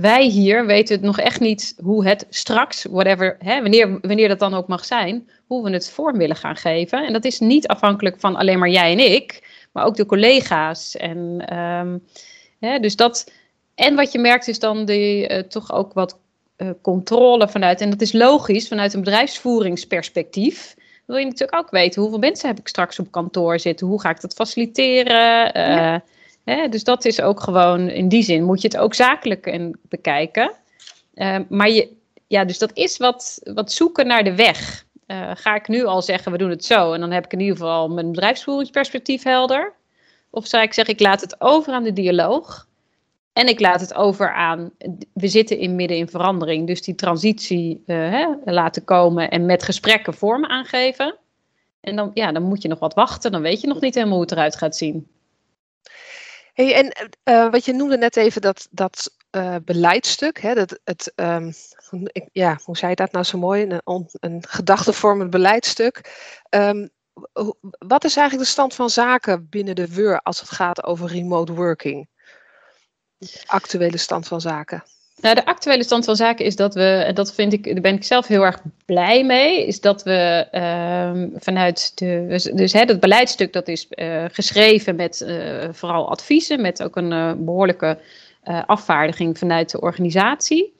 wij 0.00 0.24
hier 0.24 0.66
weten 0.66 0.94
het 0.94 1.04
nog 1.04 1.18
echt 1.18 1.40
niet 1.40 1.74
hoe 1.82 2.06
het 2.06 2.26
straks, 2.30 2.84
whatever, 2.90 3.36
hè, 3.38 3.60
wanneer, 3.62 3.98
wanneer 4.00 4.28
dat 4.28 4.38
dan 4.38 4.54
ook 4.54 4.68
mag 4.68 4.84
zijn, 4.84 5.28
hoe 5.46 5.64
we 5.64 5.70
het 5.70 5.90
vorm 5.90 6.18
willen 6.18 6.36
gaan 6.36 6.56
geven. 6.56 7.06
En 7.06 7.12
dat 7.12 7.24
is 7.24 7.38
niet 7.38 7.66
afhankelijk 7.66 8.20
van 8.20 8.36
alleen 8.36 8.58
maar 8.58 8.68
jij 8.68 8.92
en 8.92 9.12
ik, 9.12 9.48
maar 9.72 9.84
ook 9.84 9.96
de 9.96 10.06
collega's. 10.06 10.96
En, 10.96 11.56
um, 11.58 12.04
hè, 12.60 12.78
dus 12.78 12.96
dat, 12.96 13.32
en 13.74 13.94
wat 13.94 14.12
je 14.12 14.18
merkt 14.18 14.48
is 14.48 14.58
dan 14.58 14.84
de, 14.84 15.28
uh, 15.30 15.38
toch 15.38 15.72
ook 15.72 15.92
wat 15.92 16.18
uh, 16.56 16.70
controle 16.82 17.48
vanuit, 17.48 17.80
en 17.80 17.90
dat 17.90 18.00
is 18.00 18.12
logisch, 18.12 18.68
vanuit 18.68 18.94
een 18.94 19.02
bedrijfsvoeringsperspectief 19.02 20.74
wil 21.06 21.16
je 21.16 21.24
natuurlijk 21.24 21.58
ook 21.58 21.70
weten 21.70 22.00
hoeveel 22.00 22.18
mensen 22.18 22.48
heb 22.48 22.58
ik 22.58 22.68
straks 22.68 22.98
op 22.98 23.10
kantoor 23.10 23.58
zitten, 23.58 23.86
hoe 23.86 24.00
ga 24.00 24.10
ik 24.10 24.20
dat 24.20 24.34
faciliteren. 24.34 25.60
Ja. 25.60 26.02
Hè? 26.44 26.68
Dus 26.68 26.84
dat 26.84 27.04
is 27.04 27.20
ook 27.20 27.40
gewoon, 27.40 27.88
in 27.88 28.08
die 28.08 28.22
zin 28.22 28.44
moet 28.44 28.60
je 28.60 28.68
het 28.68 28.76
ook 28.76 28.94
zakelijk 28.94 29.46
en 29.46 29.78
bekijken. 29.88 30.52
Uh, 31.14 31.38
maar 31.48 31.70
je, 31.70 31.88
ja, 32.26 32.44
dus 32.44 32.58
dat 32.58 32.70
is 32.74 32.96
wat, 32.96 33.40
wat 33.54 33.72
zoeken 33.72 34.06
naar 34.06 34.24
de 34.24 34.34
weg. 34.34 34.84
Uh, 35.06 35.30
ga 35.34 35.54
ik 35.54 35.68
nu 35.68 35.84
al 35.84 36.02
zeggen, 36.02 36.32
we 36.32 36.38
doen 36.38 36.50
het 36.50 36.64
zo 36.64 36.92
en 36.92 37.00
dan 37.00 37.10
heb 37.10 37.24
ik 37.24 37.32
in 37.32 37.40
ieder 37.40 37.56
geval 37.56 37.88
mijn 37.88 38.12
bedrijfsvoeringsperspectief 38.12 39.22
helder? 39.22 39.72
Of 40.30 40.46
zou 40.46 40.62
ik 40.62 40.72
zeggen, 40.72 40.94
ik 40.94 41.00
laat 41.00 41.20
het 41.20 41.40
over 41.40 41.72
aan 41.72 41.82
de 41.82 41.92
dialoog 41.92 42.66
en 43.34 43.48
ik 43.48 43.60
laat 43.60 43.80
het 43.80 43.94
over 43.94 44.32
aan, 44.32 44.70
we 45.12 45.28
zitten 45.28 45.58
in 45.58 45.74
midden 45.74 45.96
in 45.96 46.08
verandering, 46.08 46.66
dus 46.66 46.82
die 46.82 46.94
transitie 46.94 47.82
uh, 47.86 47.96
hè, 47.96 48.34
laten 48.44 48.84
komen 48.84 49.30
en 49.30 49.46
met 49.46 49.62
gesprekken 49.62 50.14
vorm 50.14 50.44
aangeven. 50.44 51.18
En 51.80 51.96
dan, 51.96 52.10
ja, 52.14 52.32
dan 52.32 52.42
moet 52.42 52.62
je 52.62 52.68
nog 52.68 52.78
wat 52.78 52.94
wachten, 52.94 53.32
dan 53.32 53.42
weet 53.42 53.60
je 53.60 53.66
nog 53.66 53.80
niet 53.80 53.94
helemaal 53.94 54.14
hoe 54.14 54.24
het 54.24 54.32
eruit 54.32 54.56
gaat 54.56 54.76
zien. 54.76 55.08
Hey, 56.52 56.74
en 56.74 57.10
uh, 57.24 57.50
wat 57.50 57.64
je 57.64 57.72
noemde 57.72 57.96
net 57.96 58.16
even 58.16 58.40
dat, 58.40 58.68
dat 58.70 59.14
uh, 59.30 59.56
beleidstuk, 59.64 60.40
hè, 60.40 60.54
dat, 60.54 60.80
het, 60.84 61.12
um, 61.16 61.52
ja, 62.32 62.58
hoe 62.64 62.76
zei 62.76 62.90
je 62.90 62.96
dat 62.96 63.12
nou 63.12 63.24
zo 63.24 63.38
mooi? 63.38 63.78
Een, 63.84 64.44
gedachtevormend 64.48 65.30
beleidstuk. 65.30 66.12
Um, 66.50 66.88
wat 67.78 68.04
is 68.04 68.16
eigenlijk 68.16 68.46
de 68.46 68.52
stand 68.52 68.74
van 68.74 68.90
zaken 68.90 69.48
binnen 69.48 69.74
de 69.74 69.94
WUR 69.94 70.20
als 70.20 70.40
het 70.40 70.50
gaat 70.50 70.84
over 70.84 71.08
remote 71.08 71.52
working? 71.52 72.08
Actuele 73.46 73.96
stand 73.96 74.28
van 74.28 74.40
zaken. 74.40 74.82
Nou, 75.20 75.34
de 75.34 75.46
actuele 75.46 75.82
stand 75.82 76.04
van 76.04 76.16
zaken 76.16 76.44
is 76.44 76.56
dat 76.56 76.74
we, 76.74 76.82
en 76.82 77.14
dat 77.14 77.34
vind 77.34 77.52
ik, 77.52 77.64
daar 77.64 77.80
ben 77.80 77.94
ik 77.94 78.04
zelf 78.04 78.26
heel 78.26 78.42
erg 78.42 78.60
blij 78.84 79.24
mee, 79.24 79.66
is 79.66 79.80
dat 79.80 80.02
we 80.02 80.46
um, 80.52 81.32
vanuit 81.36 81.92
de, 81.94 82.24
dus, 82.54 82.72
hè, 82.72 82.84
dat 82.84 83.00
beleidstuk 83.00 83.52
dat 83.52 83.68
is 83.68 83.86
uh, 83.90 84.24
geschreven 84.32 84.96
met 84.96 85.20
uh, 85.20 85.64
vooral 85.70 86.10
adviezen, 86.10 86.60
met 86.60 86.82
ook 86.82 86.96
een 86.96 87.12
uh, 87.12 87.32
behoorlijke 87.36 87.98
afvaardiging 88.66 89.38
vanuit 89.38 89.70
de 89.70 89.80
organisatie. 89.80 90.73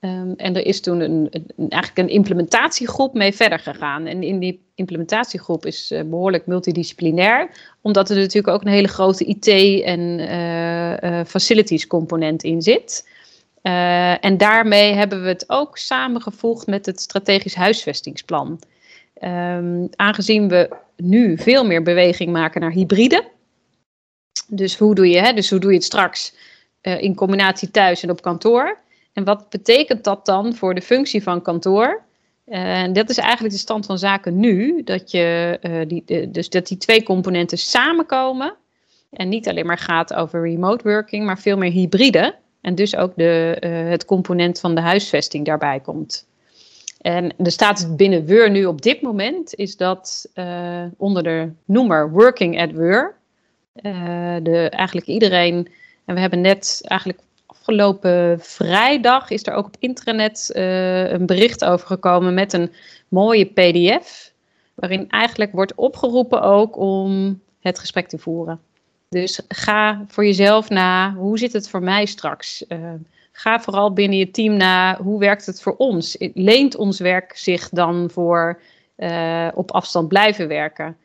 Um, 0.00 0.34
en 0.36 0.56
er 0.56 0.66
is 0.66 0.80
toen 0.80 1.00
een, 1.00 1.30
eigenlijk 1.56 2.08
een 2.08 2.14
implementatiegroep 2.14 3.14
mee 3.14 3.32
verder 3.32 3.58
gegaan. 3.58 4.06
En 4.06 4.22
in 4.22 4.38
die 4.38 4.60
implementatiegroep 4.74 5.66
is 5.66 5.92
behoorlijk 6.06 6.46
multidisciplinair, 6.46 7.50
omdat 7.82 8.10
er 8.10 8.16
natuurlijk 8.16 8.54
ook 8.54 8.60
een 8.60 8.72
hele 8.72 8.88
grote 8.88 9.24
IT- 9.24 9.82
en 9.84 11.26
facilities 11.26 11.86
component 11.86 12.42
in 12.42 12.62
zit. 12.62 13.08
En 14.20 14.36
daarmee 14.36 14.92
hebben 14.92 15.22
we 15.22 15.28
het 15.28 15.44
ook 15.46 15.78
samengevoegd 15.78 16.66
met 16.66 16.86
het 16.86 17.00
strategisch 17.00 17.54
huisvestingsplan. 17.54 18.60
Um, 19.22 19.88
aangezien 19.96 20.48
we 20.48 20.76
nu 20.96 21.38
veel 21.38 21.66
meer 21.66 21.82
beweging 21.82 22.32
maken 22.32 22.60
naar 22.60 22.72
hybride. 22.72 23.24
Dus 24.48 24.76
hoe 24.76 24.94
doe 24.94 25.08
je, 25.08 25.18
hè? 25.18 25.32
Dus 25.32 25.50
hoe 25.50 25.58
doe 25.58 25.70
je 25.70 25.76
het 25.76 25.84
straks 25.84 26.34
in 26.80 27.14
combinatie 27.14 27.70
thuis 27.70 28.02
en 28.02 28.10
op 28.10 28.22
kantoor? 28.22 28.78
En 29.18 29.24
wat 29.24 29.48
betekent 29.48 30.04
dat 30.04 30.26
dan 30.26 30.54
voor 30.54 30.74
de 30.74 30.82
functie 30.82 31.22
van 31.22 31.42
kantoor? 31.42 32.02
En 32.44 32.92
dat 32.92 33.10
is 33.10 33.16
eigenlijk 33.16 33.54
de 33.54 33.60
stand 33.60 33.86
van 33.86 33.98
zaken 33.98 34.40
nu, 34.40 34.82
dat, 34.84 35.10
je, 35.10 35.58
die, 35.88 36.30
dus 36.30 36.48
dat 36.48 36.66
die 36.66 36.76
twee 36.76 37.02
componenten 37.02 37.58
samenkomen. 37.58 38.54
En 39.10 39.28
niet 39.28 39.48
alleen 39.48 39.66
maar 39.66 39.78
gaat 39.78 40.14
over 40.14 40.42
remote 40.42 40.88
working, 40.88 41.24
maar 41.24 41.38
veel 41.38 41.56
meer 41.56 41.70
hybride. 41.70 42.34
En 42.60 42.74
dus 42.74 42.96
ook 42.96 43.12
de, 43.16 43.56
uh, 43.60 43.90
het 43.90 44.04
component 44.04 44.60
van 44.60 44.74
de 44.74 44.80
huisvesting 44.80 45.46
daarbij 45.46 45.80
komt. 45.80 46.26
En 47.00 47.34
de 47.36 47.50
status 47.50 47.94
binnen 47.94 48.26
WUR 48.26 48.50
nu 48.50 48.64
op 48.64 48.82
dit 48.82 49.02
moment 49.02 49.54
is 49.54 49.76
dat 49.76 50.30
uh, 50.34 50.84
onder 50.96 51.22
de 51.22 51.52
noemer 51.64 52.10
Working 52.10 52.60
at 52.60 52.72
WUR, 52.72 53.14
de, 54.42 54.68
eigenlijk 54.70 55.06
iedereen, 55.06 55.68
en 56.04 56.14
we 56.14 56.20
hebben 56.20 56.40
net 56.40 56.80
eigenlijk 56.82 57.20
afgelopen 57.68 58.40
vrijdag 58.40 59.30
is 59.30 59.46
er 59.46 59.54
ook 59.54 59.66
op 59.66 59.76
internet 59.78 60.50
een 60.54 61.26
bericht 61.26 61.64
over 61.64 61.86
gekomen 61.86 62.34
met 62.34 62.52
een 62.52 62.72
mooie 63.08 63.44
PDF, 63.44 64.32
waarin 64.74 65.08
eigenlijk 65.08 65.52
wordt 65.52 65.74
opgeroepen 65.74 66.42
ook 66.42 66.76
om 66.76 67.40
het 67.60 67.78
gesprek 67.78 68.08
te 68.08 68.18
voeren. 68.18 68.60
Dus 69.08 69.40
ga 69.48 70.04
voor 70.08 70.24
jezelf 70.24 70.68
na, 70.68 71.14
hoe 71.14 71.38
zit 71.38 71.52
het 71.52 71.68
voor 71.68 71.82
mij 71.82 72.06
straks? 72.06 72.64
Uh, 72.68 72.78
ga 73.32 73.60
vooral 73.60 73.92
binnen 73.92 74.18
je 74.18 74.30
team 74.30 74.56
na, 74.56 74.96
hoe 75.02 75.18
werkt 75.18 75.46
het 75.46 75.62
voor 75.62 75.76
ons? 75.76 76.16
Leent 76.34 76.76
ons 76.76 76.98
werk 76.98 77.36
zich 77.36 77.68
dan 77.68 78.10
voor 78.10 78.60
uh, 78.96 79.48
op 79.54 79.70
afstand 79.70 80.08
blijven 80.08 80.48
werken? 80.48 80.96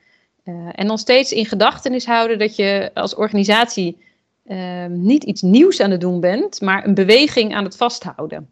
en 0.72 0.86
nog 0.86 1.00
steeds 1.00 1.32
in 1.32 1.46
gedachtenis 1.46 2.06
houden 2.06 2.40
dat 2.40 2.56
je 2.56 2.92
als 2.94 3.16
organisatie 3.16 3.98
niet 4.88 5.24
iets 5.24 5.42
nieuws 5.42 5.82
aan 5.82 5.92
het 5.92 6.02
doen 6.02 6.20
bent, 6.20 6.62
maar 6.62 6.86
een 6.86 6.94
beweging 6.94 7.56
aan 7.56 7.64
het 7.64 7.78
vasthouden. 7.78 8.50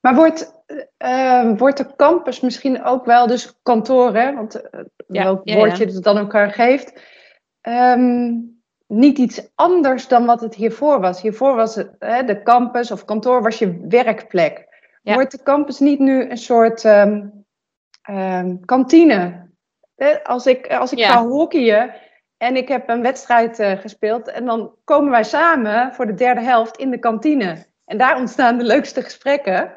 Maar 0.00 0.14
wordt, 0.14 0.52
uh, 0.98 1.56
wordt 1.56 1.76
de 1.76 1.96
campus 1.96 2.40
misschien 2.40 2.84
ook 2.84 3.04
wel, 3.04 3.26
dus 3.26 3.58
kantoren, 3.62 4.34
want 4.34 4.56
uh, 4.56 4.80
ja, 5.08 5.22
welk 5.22 5.50
woordje 5.50 5.84
het 5.84 6.02
dan 6.02 6.18
ook 6.18 6.52
geeft, 6.52 7.00
um, 7.62 8.56
niet 8.86 9.18
iets 9.18 9.48
anders 9.54 10.08
dan 10.08 10.26
wat 10.26 10.40
het 10.40 10.54
hiervoor 10.54 11.00
was. 11.00 11.22
Hiervoor 11.22 11.54
was 11.54 11.74
het, 11.74 11.90
hè, 11.98 12.24
de 12.24 12.42
campus 12.42 12.90
of 12.90 13.04
kantoor 13.04 13.42
was 13.42 13.58
je 13.58 13.86
werkplek. 13.88 14.66
Wordt 15.02 15.30
de 15.30 15.42
campus 15.42 15.78
niet 15.78 15.98
nu 15.98 16.30
een 16.30 16.38
soort 16.38 16.84
um, 16.84 17.44
um, 18.10 18.64
kantine? 18.64 19.46
Als 20.22 20.46
ik, 20.46 20.72
als 20.72 20.92
ik 20.92 21.04
ga 21.04 21.26
hockeyen 21.26 21.94
en 22.38 22.56
ik 22.56 22.68
heb 22.68 22.88
een 22.88 23.02
wedstrijd 23.02 23.58
uh, 23.58 23.72
gespeeld 23.72 24.28
en 24.28 24.44
dan 24.44 24.74
komen 24.84 25.10
wij 25.10 25.24
samen 25.24 25.94
voor 25.94 26.06
de 26.06 26.14
derde 26.14 26.40
helft 26.40 26.76
in 26.76 26.90
de 26.90 26.98
kantine. 26.98 27.66
En 27.84 27.98
daar 27.98 28.18
ontstaan 28.20 28.58
de 28.58 28.64
leukste 28.64 29.02
gesprekken. 29.02 29.72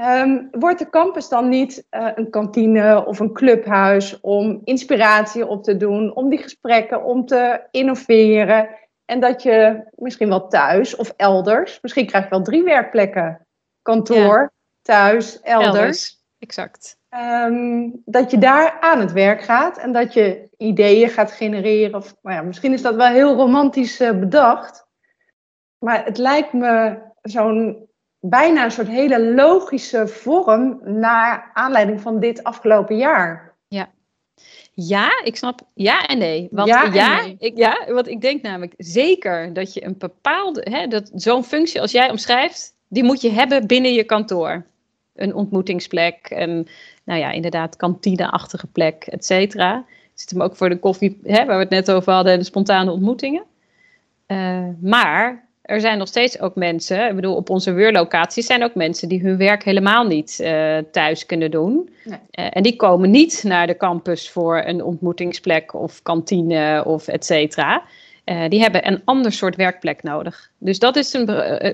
Um, 0.00 0.48
wordt 0.50 0.78
de 0.78 0.88
campus 0.88 1.28
dan 1.28 1.48
niet 1.48 1.86
uh, 1.90 2.10
een 2.14 2.30
kantine 2.30 3.06
of 3.06 3.18
een 3.18 3.32
clubhuis 3.32 4.20
om 4.20 4.60
inspiratie 4.64 5.46
op 5.46 5.64
te 5.64 5.76
doen, 5.76 6.14
om 6.14 6.28
die 6.28 6.38
gesprekken, 6.38 7.04
om 7.04 7.26
te 7.26 7.66
innoveren? 7.70 8.68
En 9.04 9.20
dat 9.20 9.42
je 9.42 9.88
misschien 9.94 10.28
wel 10.28 10.48
thuis 10.48 10.96
of 10.96 11.12
elders, 11.16 11.78
misschien 11.82 12.06
krijg 12.06 12.24
je 12.24 12.30
wel 12.30 12.42
drie 12.42 12.62
werkplekken: 12.62 13.46
kantoor, 13.82 14.52
thuis, 14.82 15.40
elders. 15.40 15.66
elders. 15.66 16.24
Exact. 16.38 16.97
Um, 17.16 18.02
dat 18.04 18.30
je 18.30 18.38
daar 18.38 18.76
aan 18.80 19.00
het 19.00 19.12
werk 19.12 19.42
gaat 19.42 19.78
en 19.78 19.92
dat 19.92 20.12
je 20.12 20.48
ideeën 20.56 21.08
gaat 21.08 21.32
genereren. 21.32 21.94
Of, 21.94 22.14
nou 22.22 22.36
ja, 22.36 22.42
misschien 22.42 22.72
is 22.72 22.82
dat 22.82 22.94
wel 22.94 23.06
heel 23.06 23.34
romantisch 23.34 24.00
uh, 24.00 24.10
bedacht. 24.10 24.86
Maar 25.78 26.04
het 26.04 26.18
lijkt 26.18 26.52
me 26.52 26.98
zo'n 27.22 27.88
bijna 28.20 28.64
een 28.64 28.70
soort 28.70 28.88
hele 28.88 29.34
logische 29.34 30.08
vorm 30.08 30.80
naar 30.84 31.50
aanleiding 31.54 32.00
van 32.00 32.20
dit 32.20 32.44
afgelopen 32.44 32.96
jaar. 32.96 33.56
Ja. 33.68 33.88
Ja, 34.72 35.22
ik 35.24 35.36
snap 35.36 35.60
ja 35.74 36.06
en 36.06 36.18
nee. 36.18 36.48
Want 36.50 36.68
ja, 36.68 36.84
ja, 36.92 37.22
nee. 37.22 37.36
Ik, 37.38 37.56
ja 37.56 37.86
want 37.88 38.08
ik 38.08 38.20
denk 38.20 38.42
namelijk 38.42 38.74
zeker 38.76 39.52
dat 39.52 39.74
je 39.74 39.84
een 39.84 39.98
bepaalde, 39.98 40.66
hè, 40.70 40.86
dat 40.86 41.10
zo'n 41.14 41.44
functie 41.44 41.80
als 41.80 41.92
jij 41.92 42.10
omschrijft, 42.10 42.74
die 42.88 43.04
moet 43.04 43.20
je 43.20 43.30
hebben 43.30 43.66
binnen 43.66 43.92
je 43.92 44.04
kantoor. 44.04 44.66
Een 45.18 45.34
ontmoetingsplek, 45.34 46.26
een, 46.28 46.68
nou 47.04 47.20
ja, 47.20 47.30
inderdaad, 47.30 47.76
kantineachtige 47.76 48.66
plek, 48.66 49.04
et 49.04 49.24
cetera. 49.24 49.84
Zit 50.14 50.30
hem 50.30 50.42
ook 50.42 50.56
voor 50.56 50.68
de 50.68 50.78
koffie, 50.78 51.20
hè, 51.22 51.44
waar 51.44 51.56
we 51.56 51.62
het 51.62 51.70
net 51.70 51.90
over 51.90 52.12
hadden, 52.12 52.38
de 52.38 52.44
spontane 52.44 52.90
ontmoetingen. 52.90 53.42
Uh, 54.26 54.64
maar 54.80 55.46
er 55.62 55.80
zijn 55.80 55.98
nog 55.98 56.08
steeds 56.08 56.40
ook 56.40 56.54
mensen, 56.54 57.08
ik 57.08 57.14
bedoel, 57.14 57.36
op 57.36 57.50
onze 57.50 57.72
weerlocaties 57.72 58.46
zijn 58.46 58.64
ook 58.64 58.74
mensen 58.74 59.08
die 59.08 59.22
hun 59.22 59.36
werk 59.36 59.64
helemaal 59.64 60.06
niet 60.06 60.38
uh, 60.40 60.78
thuis 60.92 61.26
kunnen 61.26 61.50
doen. 61.50 61.90
Nee. 62.04 62.18
Uh, 62.38 62.46
en 62.50 62.62
die 62.62 62.76
komen 62.76 63.10
niet 63.10 63.42
naar 63.46 63.66
de 63.66 63.76
campus 63.76 64.30
voor 64.30 64.62
een 64.64 64.84
ontmoetingsplek 64.84 65.74
of 65.74 66.02
kantine 66.02 66.84
of 66.84 67.08
et 67.08 67.24
cetera. 67.24 67.82
Uh, 68.30 68.48
die 68.48 68.60
hebben 68.60 68.86
een 68.86 69.02
ander 69.04 69.32
soort 69.32 69.56
werkplek 69.56 70.02
nodig. 70.02 70.50
Dus 70.58 70.78
dat 70.78 70.96
is 70.96 71.12
een, 71.12 71.26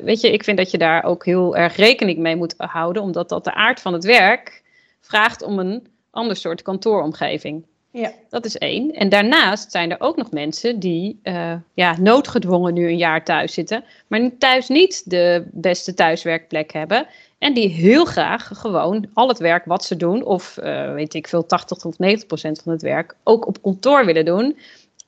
weet 0.05 0.21
je, 0.21 0.33
ik 0.33 0.45
vind 0.45 0.59
dat 0.59 0.71
je 0.71 0.79
daar 0.79 1.05
ook 1.05 1.25
heel 1.25 1.57
erg 1.57 1.77
rekening 1.77 2.19
mee 2.19 2.37
moet 2.37 2.55
houden, 2.57 3.03
omdat 3.03 3.29
dat 3.29 3.45
de 3.45 3.55
aard 3.55 3.81
van 3.81 3.93
het 3.93 4.05
werk 4.05 4.63
vraagt 5.01 5.43
om 5.43 5.59
een 5.59 5.87
ander 6.11 6.37
soort 6.37 6.63
kantooromgeving. 6.63 7.65
Ja. 7.91 8.13
Dat 8.29 8.45
is 8.45 8.59
één. 8.59 8.93
En 8.93 9.09
daarnaast 9.09 9.71
zijn 9.71 9.91
er 9.91 10.01
ook 10.01 10.17
nog 10.17 10.31
mensen 10.31 10.79
die 10.79 11.21
uh, 11.23 11.53
ja, 11.75 11.97
noodgedwongen 12.01 12.75
nu 12.75 12.87
een 12.87 12.97
jaar 12.97 13.25
thuis 13.25 13.55
zitten, 13.55 13.85
maar 14.07 14.31
thuis 14.39 14.69
niet 14.69 15.11
de 15.11 15.47
beste 15.53 15.95
thuiswerkplek 15.95 16.73
hebben. 16.73 17.07
En 17.39 17.55
die 17.55 17.69
heel 17.69 18.05
graag 18.05 18.51
gewoon 18.53 19.07
al 19.13 19.29
het 19.29 19.39
werk 19.39 19.65
wat 19.65 19.85
ze 19.85 19.97
doen, 19.97 20.25
of 20.25 20.55
weet 20.95 21.15
ik 21.15 21.29
veel, 21.29 21.47
80 21.47 21.85
of 21.85 21.99
90 21.99 22.27
procent 22.27 22.61
van 22.63 22.73
het 22.73 22.83
werk, 22.83 23.17
ook 23.23 23.47
op 23.47 23.63
kantoor 23.63 24.05
willen 24.05 24.25
doen. 24.25 24.59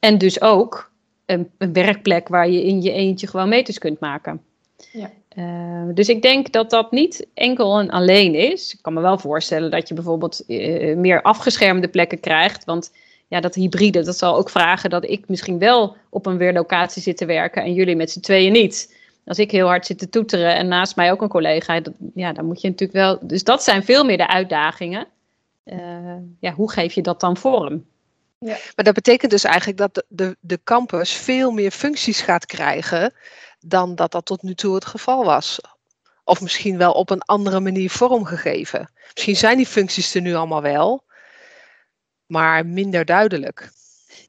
En 0.00 0.18
dus 0.18 0.40
ook 0.40 0.90
een, 1.26 1.50
een 1.58 1.72
werkplek 1.72 2.28
waar 2.28 2.48
je 2.48 2.64
in 2.64 2.82
je 2.82 2.92
eentje 2.92 3.26
gewoon 3.26 3.48
meters 3.48 3.78
kunt 3.78 4.00
maken. 4.00 4.42
Ja. 4.92 5.10
Uh, 5.36 5.94
dus 5.94 6.08
ik 6.08 6.22
denk 6.22 6.52
dat 6.52 6.70
dat 6.70 6.90
niet 6.90 7.26
enkel 7.34 7.78
en 7.78 7.90
alleen 7.90 8.34
is. 8.34 8.74
Ik 8.74 8.78
kan 8.82 8.92
me 8.92 9.00
wel 9.00 9.18
voorstellen 9.18 9.70
dat 9.70 9.88
je 9.88 9.94
bijvoorbeeld 9.94 10.44
uh, 10.46 10.96
meer 10.96 11.22
afgeschermde 11.22 11.88
plekken 11.88 12.20
krijgt. 12.20 12.64
Want 12.64 12.92
ja, 13.28 13.40
dat 13.40 13.54
hybride, 13.54 14.02
dat 14.02 14.18
zal 14.18 14.36
ook 14.36 14.50
vragen 14.50 14.90
dat 14.90 15.10
ik 15.10 15.28
misschien 15.28 15.58
wel 15.58 15.96
op 16.10 16.26
een 16.26 16.36
weerlocatie 16.36 17.02
zit 17.02 17.16
te 17.16 17.24
werken 17.24 17.62
en 17.62 17.72
jullie 17.72 17.96
met 17.96 18.10
z'n 18.10 18.20
tweeën 18.20 18.52
niet. 18.52 18.94
Als 19.24 19.38
ik 19.38 19.50
heel 19.50 19.66
hard 19.66 19.86
zit 19.86 19.98
te 19.98 20.08
toeteren 20.08 20.54
en 20.54 20.68
naast 20.68 20.96
mij 20.96 21.12
ook 21.12 21.22
een 21.22 21.28
collega, 21.28 21.80
dat, 21.80 21.94
ja, 22.14 22.32
dan 22.32 22.44
moet 22.44 22.60
je 22.60 22.68
natuurlijk 22.68 22.98
wel. 22.98 23.18
Dus 23.20 23.44
dat 23.44 23.62
zijn 23.62 23.84
veel 23.84 24.04
meer 24.04 24.16
de 24.16 24.28
uitdagingen. 24.28 25.06
Uh, 25.64 25.78
ja, 26.40 26.52
hoe 26.52 26.72
geef 26.72 26.92
je 26.92 27.02
dat 27.02 27.20
dan 27.20 27.36
vorm? 27.36 27.84
Ja. 28.38 28.56
Maar 28.74 28.84
dat 28.84 28.94
betekent 28.94 29.30
dus 29.30 29.44
eigenlijk 29.44 29.78
dat 29.78 29.94
de, 29.94 30.04
de, 30.08 30.36
de 30.40 30.60
campus 30.64 31.12
veel 31.12 31.50
meer 31.50 31.70
functies 31.70 32.20
gaat 32.20 32.46
krijgen 32.46 33.14
dan 33.58 33.94
dat 33.94 34.12
dat 34.12 34.24
tot 34.24 34.42
nu 34.42 34.54
toe 34.54 34.74
het 34.74 34.84
geval 34.84 35.24
was. 35.24 35.60
Of 36.24 36.40
misschien 36.40 36.78
wel 36.78 36.92
op 36.92 37.10
een 37.10 37.22
andere 37.22 37.60
manier 37.60 37.90
vormgegeven. 37.90 38.90
Misschien 39.14 39.36
zijn 39.36 39.56
die 39.56 39.66
functies 39.66 40.14
er 40.14 40.20
nu 40.20 40.34
allemaal 40.34 40.62
wel, 40.62 41.04
maar 42.26 42.66
minder 42.66 43.04
duidelijk. 43.04 43.70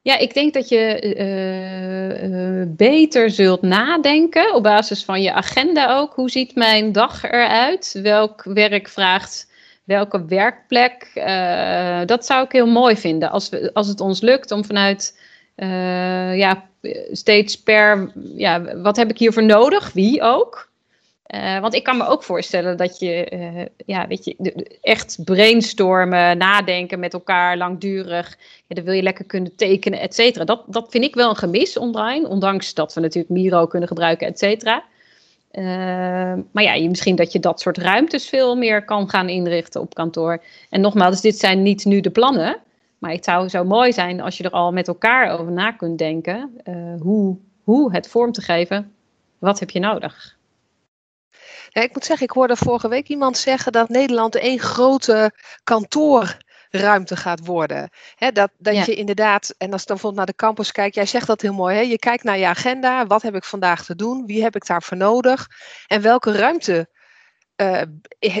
Ja, 0.02 0.18
ik 0.18 0.34
denk 0.34 0.54
dat 0.54 0.68
je 0.68 1.14
uh, 1.16 2.28
uh, 2.28 2.66
beter 2.68 3.30
zult 3.30 3.62
nadenken 3.62 4.54
op 4.54 4.62
basis 4.62 5.04
van 5.04 5.22
je 5.22 5.32
agenda 5.32 5.96
ook. 5.96 6.14
Hoe 6.14 6.30
ziet 6.30 6.54
mijn 6.54 6.92
dag 6.92 7.22
eruit? 7.22 7.98
Welk 8.02 8.42
werk 8.44 8.88
vraagt 8.88 9.47
welke 9.88 10.24
werkplek? 10.24 11.10
Uh, 11.14 12.00
dat 12.06 12.26
zou 12.26 12.44
ik 12.44 12.52
heel 12.52 12.66
mooi 12.66 12.96
vinden 12.96 13.30
als, 13.30 13.48
we, 13.48 13.70
als 13.72 13.88
het 13.88 14.00
ons 14.00 14.20
lukt 14.20 14.50
om 14.50 14.64
vanuit 14.64 15.20
ja, 16.34 16.64
steeds 17.12 17.62
per, 17.62 18.12
ja, 18.36 18.76
wat 18.76 18.96
heb 18.96 19.10
ik 19.10 19.18
hiervoor 19.18 19.44
nodig? 19.44 19.92
Wie 19.92 20.22
ook? 20.22 20.70
Uh, 21.34 21.60
want 21.60 21.74
ik 21.74 21.82
kan 21.82 21.96
me 21.96 22.06
ook 22.06 22.22
voorstellen 22.22 22.76
dat 22.76 22.98
je, 22.98 23.68
ja, 23.86 24.06
weet 24.06 24.24
je, 24.24 24.36
echt 24.80 25.24
brainstormen, 25.24 26.38
nadenken 26.38 26.98
met 26.98 27.12
elkaar 27.12 27.56
langdurig. 27.56 28.36
Ja, 28.66 28.74
dan 28.74 28.84
wil 28.84 28.94
je 28.94 29.02
lekker 29.02 29.24
kunnen 29.24 29.56
tekenen, 29.56 30.00
et 30.00 30.14
cetera. 30.14 30.44
Dat, 30.44 30.62
dat 30.66 30.86
vind 30.90 31.04
ik 31.04 31.14
wel 31.14 31.30
een 31.30 31.36
gemis 31.36 31.76
online, 31.76 32.28
ondanks 32.28 32.74
dat 32.74 32.94
we 32.94 33.00
natuurlijk 33.00 33.32
Miro 33.32 33.66
kunnen 33.66 33.88
gebruiken, 33.88 34.26
et 34.26 34.38
cetera. 34.38 34.84
Uh, 35.52 35.64
maar 36.52 36.62
ja, 36.62 36.72
je, 36.72 36.88
misschien 36.88 37.16
dat 37.16 37.32
je 37.32 37.38
dat 37.38 37.60
soort 37.60 37.78
ruimtes 37.78 38.28
veel 38.28 38.56
meer 38.56 38.84
kan 38.84 39.10
gaan 39.10 39.28
inrichten 39.28 39.80
op 39.80 39.94
kantoor. 39.94 40.42
En 40.70 40.80
nogmaals, 40.80 41.20
dit 41.20 41.38
zijn 41.38 41.62
niet 41.62 41.84
nu 41.84 42.00
de 42.00 42.10
plannen. 42.10 42.56
Maar 42.98 43.10
het 43.10 43.24
zou 43.24 43.48
zo 43.48 43.64
mooi 43.64 43.92
zijn 43.92 44.20
als 44.20 44.36
je 44.36 44.44
er 44.44 44.50
al 44.50 44.72
met 44.72 44.88
elkaar 44.88 45.38
over 45.38 45.52
na 45.52 45.72
kunt 45.72 45.98
denken. 45.98 46.60
Uh, 46.64 47.00
hoe, 47.00 47.36
hoe 47.62 47.92
het 47.92 48.08
vorm 48.08 48.32
te 48.32 48.40
geven. 48.40 48.92
Wat 49.38 49.58
heb 49.60 49.70
je 49.70 49.80
nodig? 49.80 50.36
Ik 51.72 51.94
moet 51.94 52.04
zeggen, 52.04 52.26
ik 52.26 52.32
hoorde 52.32 52.56
vorige 52.56 52.88
week 52.88 53.08
iemand 53.08 53.36
zeggen 53.36 53.72
dat 53.72 53.88
Nederland 53.88 54.34
één 54.34 54.58
grote 54.58 55.32
kantoorruimte 56.70 57.16
gaat 57.16 57.46
worden. 57.46 57.90
dat 58.32 58.50
dat 58.58 58.86
je 58.86 58.94
inderdaad, 58.94 59.54
en 59.58 59.72
als 59.72 59.80
ik 59.80 59.86
dan 59.86 59.96
bijvoorbeeld 59.96 60.14
naar 60.14 60.34
de 60.36 60.44
campus 60.44 60.72
kijk, 60.72 60.94
jij 60.94 61.06
zegt 61.06 61.26
dat 61.26 61.40
heel 61.40 61.52
mooi, 61.52 61.76
hè? 61.76 61.80
je 61.80 61.98
kijkt 61.98 62.24
naar 62.24 62.38
je 62.38 62.46
agenda, 62.46 63.06
wat 63.06 63.22
heb 63.22 63.34
ik 63.34 63.44
vandaag 63.44 63.84
te 63.84 63.96
doen, 63.96 64.26
wie 64.26 64.42
heb 64.42 64.56
ik 64.56 64.66
daarvoor 64.66 64.96
nodig 64.96 65.46
en 65.86 66.02
welke 66.02 66.32
ruimte 66.32 66.88
uh, 67.56 67.82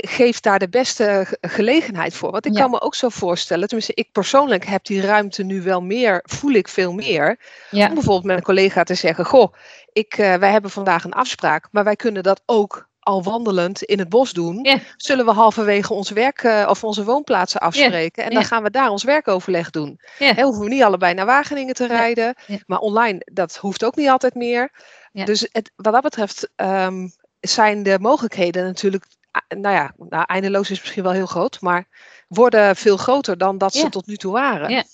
geeft 0.00 0.42
daar 0.42 0.58
de 0.58 0.68
beste 0.68 1.38
gelegenheid 1.40 2.14
voor. 2.14 2.30
Want 2.30 2.46
ik 2.46 2.54
kan 2.54 2.70
me 2.70 2.80
ook 2.80 2.94
zo 2.94 3.08
voorstellen, 3.08 3.66
tenminste 3.66 3.94
ik 3.94 4.12
persoonlijk 4.12 4.64
heb 4.64 4.84
die 4.84 5.00
ruimte 5.00 5.42
nu 5.42 5.62
wel 5.62 5.82
meer, 5.82 6.22
voel 6.24 6.52
ik 6.52 6.68
veel 6.68 6.92
meer. 6.92 7.38
Om 7.70 7.94
bijvoorbeeld 7.94 8.24
met 8.24 8.36
een 8.36 8.42
collega 8.42 8.82
te 8.82 8.94
zeggen, 8.94 9.24
goh, 9.24 9.52
ik, 9.92 10.18
uh, 10.18 10.34
wij 10.34 10.50
hebben 10.50 10.70
vandaag 10.70 11.04
een 11.04 11.12
afspraak, 11.12 11.68
maar 11.70 11.84
wij 11.84 11.96
kunnen 11.96 12.22
dat 12.22 12.42
ook 12.46 12.88
al 13.08 13.22
wandelend 13.22 13.82
in 13.82 13.98
het 13.98 14.08
bos 14.08 14.32
doen. 14.32 14.80
Zullen 14.96 15.24
we 15.24 15.30
halverwege 15.30 15.92
ons 15.94 16.10
werk 16.10 16.42
uh, 16.42 16.66
of 16.68 16.84
onze 16.84 17.04
woonplaatsen 17.04 17.60
afspreken. 17.60 18.24
En 18.24 18.30
dan 18.30 18.44
gaan 18.44 18.62
we 18.62 18.70
daar 18.70 18.90
ons 18.90 19.04
werkoverleg 19.04 19.70
doen. 19.70 20.00
He, 20.18 20.42
hoeven 20.42 20.62
we 20.62 20.68
niet 20.68 20.82
allebei 20.82 21.14
naar 21.14 21.26
Wageningen 21.26 21.74
te 21.74 21.86
rijden. 21.86 22.34
Maar 22.66 22.78
online, 22.78 23.20
dat 23.24 23.56
hoeft 23.56 23.84
ook 23.84 23.96
niet 23.96 24.08
altijd 24.08 24.34
meer. 24.34 24.70
Dus 25.12 25.48
het, 25.52 25.70
wat 25.76 25.92
dat 25.92 26.02
betreft 26.02 26.48
um, 26.56 27.12
zijn 27.40 27.82
de 27.82 27.98
mogelijkheden 28.00 28.64
natuurlijk, 28.64 29.04
nou 29.48 29.74
ja, 29.74 29.92
nou, 30.08 30.24
eindeloos 30.26 30.70
is 30.70 30.80
misschien 30.80 31.02
wel 31.02 31.12
heel 31.12 31.26
groot, 31.26 31.60
maar 31.60 31.86
worden 32.28 32.76
veel 32.76 32.96
groter 32.96 33.38
dan 33.38 33.58
dat 33.58 33.74
ze 33.74 33.88
tot 33.88 34.06
nu 34.06 34.16
toe 34.16 34.32
waren. 34.32 34.70
Ja. 34.70 34.84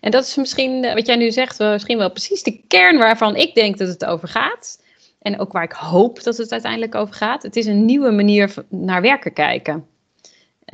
En 0.00 0.10
dat 0.10 0.24
is 0.26 0.36
misschien, 0.36 0.84
eh, 0.84 0.94
wat 0.94 1.06
jij 1.06 1.16
nu 1.16 1.30
zegt, 1.30 1.58
misschien 1.58 1.98
wel 1.98 2.10
precies 2.10 2.42
de 2.42 2.62
kern 2.68 2.98
waarvan 2.98 3.36
ik 3.36 3.54
denk 3.54 3.78
dat 3.78 3.88
het 3.88 4.04
over 4.04 4.28
gaat. 4.28 4.78
En 5.20 5.38
ook 5.38 5.52
waar 5.52 5.62
ik 5.62 5.72
hoop 5.72 6.22
dat 6.22 6.36
het 6.36 6.52
uiteindelijk 6.52 6.94
over 6.94 7.14
gaat. 7.14 7.42
Het 7.42 7.56
is 7.56 7.66
een 7.66 7.84
nieuwe 7.84 8.10
manier 8.10 8.54
naar 8.68 9.02
werken 9.02 9.32
kijken. 9.32 9.86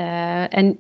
Uh, 0.01 0.55
en 0.55 0.79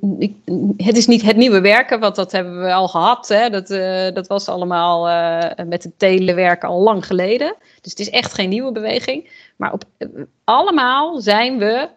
het 0.76 0.96
is 0.96 1.07
niet 1.07 1.22
het 1.22 1.37
nieuwe 1.37 1.61
werken, 1.61 2.00
want 2.00 2.14
dat 2.14 2.33
hebben 2.33 2.61
we 2.61 2.72
al 2.72 2.88
gehad. 2.88 3.29
Hè? 3.29 3.50
Dat, 3.50 3.70
uh, 3.70 4.09
dat 4.14 4.26
was 4.26 4.48
allemaal 4.48 5.09
uh, 5.09 5.66
met 5.66 5.83
het 5.83 5.98
telewerken 5.98 6.68
al 6.68 6.81
lang 6.81 7.07
geleden. 7.07 7.55
Dus 7.81 7.90
het 7.90 8.00
is 8.00 8.11
echt 8.11 8.35
geen 8.35 8.48
nieuwe 8.48 8.72
beweging. 8.72 9.31
Maar 9.57 9.72
op, 9.72 9.85
allemaal 10.44 11.20
zijn 11.20 11.59
we 11.59 11.88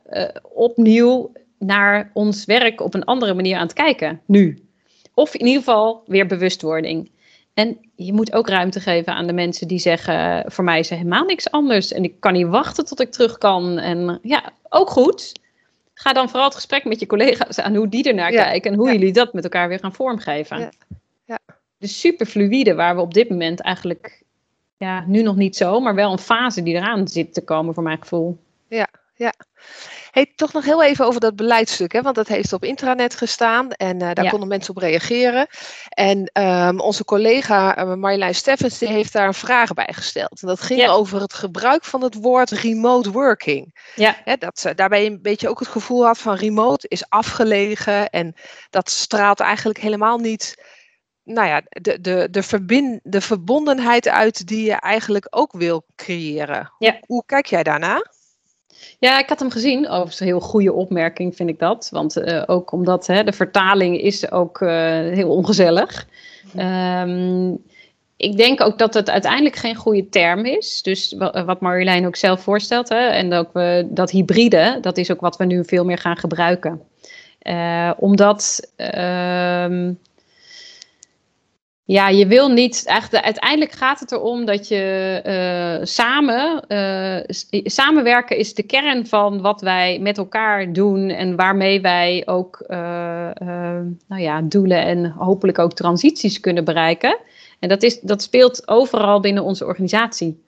opnieuw 0.54 1.32
naar 1.58 2.12
ons 2.14 2.46
werk 2.46 2.82
op 2.82 2.94
een 2.94 3.06
andere 3.06 3.34
manier 3.34 3.56
aan 3.56 3.68
het 3.68 3.74
kijken, 3.74 4.22
nu. 4.26 4.64
Of 5.14 5.34
in 5.34 5.46
ieder 5.46 5.64
geval 5.64 6.04
weer 6.06 6.26
bewustwording. 6.26 7.12
En 7.60 7.78
je 7.96 8.14
moet 8.14 8.34
ook 8.34 8.48
ruimte 8.48 8.80
geven 8.80 9.14
aan 9.14 9.28
de 9.28 9.34
mensen 9.34 9.68
die 9.68 9.80
zeggen: 9.80 10.52
voor 10.52 10.64
mij 10.64 10.80
is 10.80 10.90
er 10.90 10.98
helemaal 10.98 11.26
niks 11.26 11.52
anders. 11.52 11.92
En 11.92 12.04
ik 12.04 12.20
kan 12.20 12.34
niet 12.34 12.48
wachten 12.48 12.86
tot 12.86 13.00
ik 13.00 13.12
terug 13.12 13.38
kan. 13.38 13.78
En 13.78 14.20
ja, 14.22 14.52
ook 14.70 14.90
goed 14.90 15.32
ga 15.94 16.14
dan 16.14 16.30
vooral 16.30 16.46
het 16.46 16.56
gesprek 16.56 16.86
met 16.86 17.00
je 17.00 17.06
collega's 17.06 17.60
aan 17.60 17.76
hoe 17.76 17.88
die 17.88 18.08
ernaar 18.08 18.32
kijken 18.32 18.72
en 18.72 18.78
hoe 18.78 18.92
jullie 18.92 19.14
dat 19.14 19.34
met 19.34 19.44
elkaar 19.44 19.68
weer 19.68 19.80
gaan 19.80 19.94
vormgeven. 19.94 20.60
Ja. 20.60 20.72
ja. 21.26 21.40
Dus 21.78 22.00
super 22.00 22.26
fluïde, 22.26 22.76
waar 22.76 22.96
we 22.96 23.02
op 23.02 23.14
dit 23.14 23.30
moment 23.30 23.62
eigenlijk, 23.62 24.24
ja, 24.78 25.04
nu 25.08 25.22
nog 25.22 25.36
niet 25.36 25.56
zo, 25.56 25.80
maar 25.80 25.96
wel 25.96 26.12
een 26.12 26.18
fase 26.18 26.64
die 26.64 26.76
eraan 26.76 27.08
zit 27.08 27.34
te 27.34 27.44
komen, 27.44 27.74
voor 27.74 27.84
mijn 27.84 28.02
gevoel. 28.02 28.40
Ja, 28.68 28.88
ja. 29.16 29.34
Hey, 30.12 30.32
toch 30.36 30.54
nog 30.54 30.66
heel 30.66 30.84
even 30.84 31.06
over 31.06 31.20
dat 31.20 31.36
beleidstuk, 31.36 31.92
hè? 31.92 32.02
want 32.02 32.16
dat 32.16 32.28
heeft 32.28 32.54
op 32.54 32.64
intranet 32.64 33.16
gestaan 33.16 33.72
en 33.72 34.04
uh, 34.04 34.10
daar 34.14 34.30
konden 34.30 34.48
mensen 34.48 34.76
op 34.76 34.82
reageren. 34.82 35.48
En 35.90 36.32
um, 36.34 36.80
onze 36.80 37.06
collega 37.06 37.78
uh, 37.78 37.94
Marjolein 37.94 38.36
Steffens 38.36 38.78
die 38.78 38.88
heeft 38.88 39.14
daar 39.14 39.28
een 39.28 39.34
vraag 39.34 39.74
bij 39.74 39.90
gesteld. 39.92 40.42
En 40.42 40.48
dat 40.48 40.62
ging 40.62 40.88
over 40.88 41.22
het 41.22 41.34
gebruik 41.34 41.84
van 41.84 42.04
het 42.04 42.16
woord 42.16 42.50
remote 42.50 43.12
working. 43.12 43.76
Ja. 43.96 44.16
Hè, 44.24 44.36
dat 44.36 44.60
ze 44.60 44.76
daarbij 44.76 45.06
een 45.06 45.22
beetje 45.22 45.50
ook 45.50 45.60
het 45.60 45.68
gevoel 45.68 46.06
had 46.06 46.18
van 46.18 46.36
remote 46.36 46.88
is 46.88 47.10
afgelegen 47.10 48.10
en 48.10 48.36
dat 48.70 48.90
straalt 48.90 49.40
eigenlijk 49.40 49.80
helemaal 49.80 50.18
niet 50.18 50.56
nou 51.24 51.48
ja, 51.48 51.62
de, 51.70 52.02
de, 52.02 52.28
de, 52.32 52.44
verbind, 52.44 53.00
de 53.04 53.22
verbondenheid 53.22 54.08
uit 54.08 54.48
die 54.48 54.66
je 54.66 54.74
eigenlijk 54.74 55.28
ook 55.30 55.52
wil 55.52 55.86
creëren. 55.96 56.74
Ja. 56.78 56.92
Hoe, 56.92 57.04
hoe 57.06 57.24
kijk 57.26 57.46
jij 57.46 57.64
daarna? 57.64 58.02
Ja, 59.00 59.20
ik 59.20 59.30
had 59.30 59.40
hem 59.40 59.52
gezien. 59.52 59.88
Overigens 59.88 60.20
een 60.20 60.26
heel 60.26 60.40
goede 60.40 60.74
opmerking 60.74 61.36
vind 61.36 61.50
ik 61.50 61.60
dat. 61.60 61.90
Want 61.92 62.18
uh, 62.18 62.44
ook 62.46 62.72
omdat 62.72 63.08
hè, 63.08 63.24
de 63.24 63.34
vertaling 63.34 64.02
is 64.02 64.32
ook 64.32 64.62
uh, 64.62 64.70
heel 64.94 65.30
ongezellig. 65.30 66.08
Um, 66.58 67.64
ik 68.18 68.38
denk 68.38 68.62
ook 68.62 68.78
dat 68.78 68.94
het 68.94 69.10
uiteindelijk 69.10 69.56
geen 69.56 69.76
goede 69.76 70.10
term 70.10 70.46
is. 70.46 70.82
Dus 70.82 71.16
wat 71.46 71.62
Marjolein 71.62 72.06
ook 72.06 72.16
zelf 72.16 72.42
voorstelt. 72.42 72.90
Hè, 72.90 73.08
en 73.08 73.34
ook 73.34 73.50
we, 73.54 73.88
dat 73.90 74.12
hybride, 74.12 74.78
dat 74.82 74.98
is 74.98 75.12
ook 75.12 75.22
wat 75.22 75.38
we 75.38 75.46
nu 75.46 75.66
veel 75.66 75.86
meer 75.86 75.98
gaan 75.98 76.18
gebruiken. 76.18 76.82
Uh, 77.44 77.92
omdat 77.98 78.72
uh, 78.78 79.90
ja, 81.92 82.10
je 82.10 82.28
wil 82.28 82.50
niet. 82.50 82.84
Eigenlijk, 82.86 83.24
uiteindelijk 83.24 83.72
gaat 83.72 84.00
het 84.00 84.12
erom 84.12 84.46
dat 84.46 84.68
je 84.68 85.22
uh, 85.26 85.86
samen. 85.86 86.64
Uh, 86.68 87.18
samenwerken 87.64 88.38
is 88.38 88.54
de 88.54 88.64
kern 88.64 89.08
van 89.08 89.42
wat 89.42 89.62
wij 89.62 90.00
met 90.00 90.18
elkaar 90.18 90.74
doen. 90.74 91.10
En 91.10 91.36
waarmee 91.36 91.82
wij 91.82 92.24
ook 92.26 92.64
uh, 92.68 92.78
nou 94.08 94.22
ja, 94.22 94.42
doelen 94.42 94.84
en 94.84 95.06
hopelijk 95.06 95.60
ook 95.60 95.74
transities 95.74 96.40
kunnen 96.40 96.64
bereiken. 96.64 97.18
En 97.60 97.70
dat, 97.70 97.84
is, 97.84 98.00
dat 98.00 98.22
speelt 98.22 98.68
overal 98.68 99.20
binnen 99.20 99.44
onze 99.44 99.66
organisatie. 99.66 100.42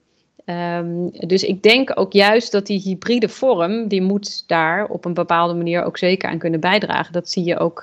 Um, 0.46 1.10
dus 1.10 1.42
ik 1.42 1.62
denk 1.62 1.92
ook 1.94 2.12
juist 2.12 2.52
dat 2.52 2.66
die 2.66 2.80
hybride 2.80 3.28
vorm. 3.28 3.88
die 3.88 4.02
moet 4.02 4.48
daar 4.48 4.86
op 4.86 5.04
een 5.04 5.14
bepaalde 5.14 5.54
manier 5.54 5.84
ook 5.84 5.98
zeker 5.98 6.28
aan 6.28 6.38
kunnen 6.38 6.60
bijdragen. 6.60 7.12
Dat 7.12 7.30
zie 7.30 7.44
je 7.44 7.58
ook 7.58 7.82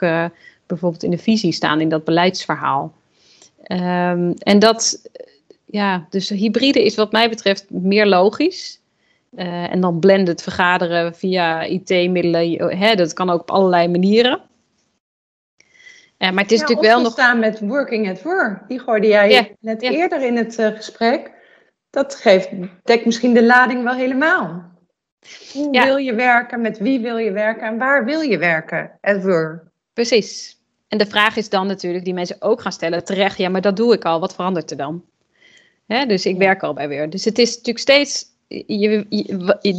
bijvoorbeeld 0.67 1.03
in 1.03 1.11
de 1.11 1.17
visie 1.17 1.51
staan, 1.51 1.81
in 1.81 1.89
dat 1.89 2.03
beleidsverhaal. 2.03 2.97
Um, 3.67 4.33
en 4.33 4.59
dat, 4.59 5.09
ja, 5.65 6.07
dus 6.09 6.29
hybride 6.29 6.83
is 6.83 6.95
wat 6.95 7.11
mij 7.11 7.29
betreft 7.29 7.69
meer 7.69 8.05
logisch. 8.05 8.81
Uh, 9.35 9.71
en 9.71 9.81
dan 9.81 9.99
blended 9.99 10.41
vergaderen 10.41 11.15
via 11.15 11.63
IT-middelen, 11.63 12.77
hè, 12.77 12.95
dat 12.95 13.13
kan 13.13 13.29
ook 13.29 13.41
op 13.41 13.51
allerlei 13.51 13.87
manieren. 13.87 14.41
Uh, 16.17 16.31
maar 16.31 16.43
het 16.43 16.51
is 16.51 16.59
natuurlijk 16.59 16.87
wel 16.87 17.01
nog. 17.01 17.11
staan 17.11 17.39
met 17.39 17.59
working 17.59 18.09
at 18.09 18.21
work. 18.21 18.67
Die 18.67 18.79
gooide 18.79 19.07
jij 19.07 19.55
net 19.59 19.81
eerder 19.81 20.21
in 20.21 20.37
het 20.37 20.59
uh, 20.59 20.67
gesprek. 20.67 21.31
Dat 21.89 22.15
geeft, 22.15 22.49
dekt 22.83 23.05
misschien 23.05 23.33
de 23.33 23.43
lading 23.43 23.83
wel 23.83 23.93
helemaal. 23.93 24.71
Hoe 25.53 25.83
wil 25.83 25.97
je 25.97 26.13
werken? 26.13 26.61
Met 26.61 26.77
wie 26.77 26.99
wil 26.99 27.17
je 27.17 27.31
werken? 27.31 27.67
En 27.67 27.77
waar 27.77 28.05
wil 28.05 28.21
je 28.21 28.37
werken 28.37 28.97
at 29.01 29.23
work? 29.23 29.63
Precies. 29.93 30.58
En 30.89 30.97
de 30.97 31.05
vraag 31.05 31.35
is 31.35 31.49
dan 31.49 31.67
natuurlijk, 31.67 32.05
die 32.05 32.13
mensen 32.13 32.41
ook 32.41 32.61
gaan 32.61 32.71
stellen 32.71 33.05
terecht, 33.05 33.37
ja, 33.37 33.49
maar 33.49 33.61
dat 33.61 33.75
doe 33.75 33.93
ik 33.93 34.05
al, 34.05 34.19
wat 34.19 34.35
verandert 34.35 34.71
er 34.71 34.77
dan? 34.77 35.03
Hè, 35.87 36.05
dus 36.05 36.25
ik 36.25 36.37
werk 36.37 36.63
al 36.63 36.73
bij 36.73 36.87
weer. 36.87 37.09
Dus 37.09 37.25
het 37.25 37.37
is 37.37 37.49
natuurlijk 37.49 37.79
steeds, 37.79 38.25
je, 38.47 39.05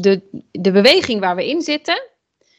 de, 0.00 0.20
de 0.50 0.70
beweging 0.70 1.20
waar 1.20 1.36
we 1.36 1.48
in 1.48 1.62
zitten, 1.62 2.02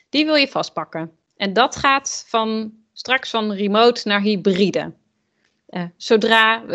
die 0.09 0.25
wil 0.25 0.35
je 0.35 0.47
vastpakken. 0.47 1.11
En 1.37 1.53
dat 1.53 1.75
gaat 1.75 2.25
van 2.27 2.73
straks 2.93 3.29
van 3.29 3.51
remote 3.51 4.07
naar 4.07 4.21
hybride. 4.21 4.91
Uh, 5.69 5.83
zodra 5.97 6.61
uh, 6.61 6.67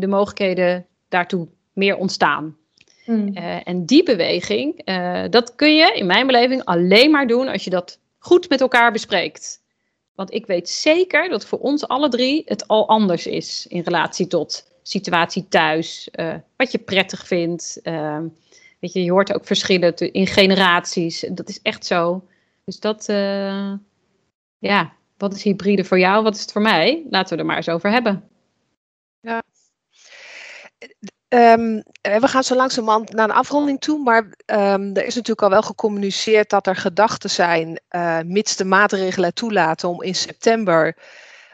de 0.00 0.06
mogelijkheden 0.06 0.86
daartoe 1.08 1.48
meer 1.72 1.96
ontstaan. 1.96 2.56
Hmm. 3.04 3.36
Uh, 3.36 3.68
en 3.68 3.84
die 3.84 4.02
beweging, 4.02 4.84
dat 5.30 5.54
kun 5.54 5.76
je 5.76 5.92
in 5.94 6.06
mijn 6.06 6.26
beleving 6.26 6.64
alleen 6.64 7.10
maar 7.10 7.26
doen 7.26 7.48
als 7.48 7.64
je 7.64 7.70
dat 7.70 7.98
goed 8.18 8.48
met 8.48 8.60
elkaar 8.60 8.92
bespreekt. 8.92 9.62
Want 10.14 10.32
ik 10.32 10.46
weet 10.46 10.68
zeker 10.68 11.28
dat 11.28 11.46
voor 11.46 11.58
ons 11.58 11.88
alle 11.88 12.08
drie 12.08 12.42
het 12.44 12.68
al 12.68 12.88
anders 12.88 13.26
is 13.26 13.66
in 13.66 13.80
relatie 13.80 14.26
tot 14.26 14.72
situatie 14.82 15.48
thuis, 15.48 16.08
uh, 16.12 16.34
wat 16.56 16.72
je 16.72 16.78
prettig 16.78 17.26
vindt. 17.26 17.78
Uh, 17.82 18.20
weet 18.80 18.92
je, 18.92 19.04
je 19.04 19.10
hoort 19.10 19.34
ook 19.34 19.46
verschillen 19.46 19.96
in 19.96 20.26
generaties. 20.26 21.20
Dat 21.30 21.48
is 21.48 21.62
echt 21.62 21.86
zo. 21.86 22.28
Dus 22.64 22.80
dat, 22.80 23.08
uh, 23.08 23.72
ja, 24.58 24.92
wat 25.16 25.34
is 25.34 25.42
hybride 25.42 25.84
voor 25.84 25.98
jou? 25.98 26.22
Wat 26.22 26.34
is 26.34 26.40
het 26.40 26.52
voor 26.52 26.62
mij? 26.62 27.06
Laten 27.10 27.34
we 27.34 27.40
er 27.40 27.46
maar 27.46 27.56
eens 27.56 27.68
over 27.68 27.90
hebben. 27.90 28.28
Ja. 29.20 29.42
Um, 31.28 31.82
we 32.02 32.28
gaan 32.28 32.44
zo 32.44 32.54
langzamerhand 32.54 33.12
naar 33.12 33.28
een 33.28 33.34
afronding 33.34 33.80
toe, 33.80 34.02
maar 34.02 34.22
um, 34.22 34.96
er 34.96 35.04
is 35.04 35.14
natuurlijk 35.14 35.42
al 35.42 35.50
wel 35.50 35.62
gecommuniceerd 35.62 36.50
dat 36.50 36.66
er 36.66 36.76
gedachten 36.76 37.30
zijn, 37.30 37.80
uh, 37.90 38.18
mits 38.24 38.56
de 38.56 38.64
maatregelen 38.64 39.34
toelaten, 39.34 39.88
om 39.88 40.02
in 40.02 40.14
september 40.14 40.96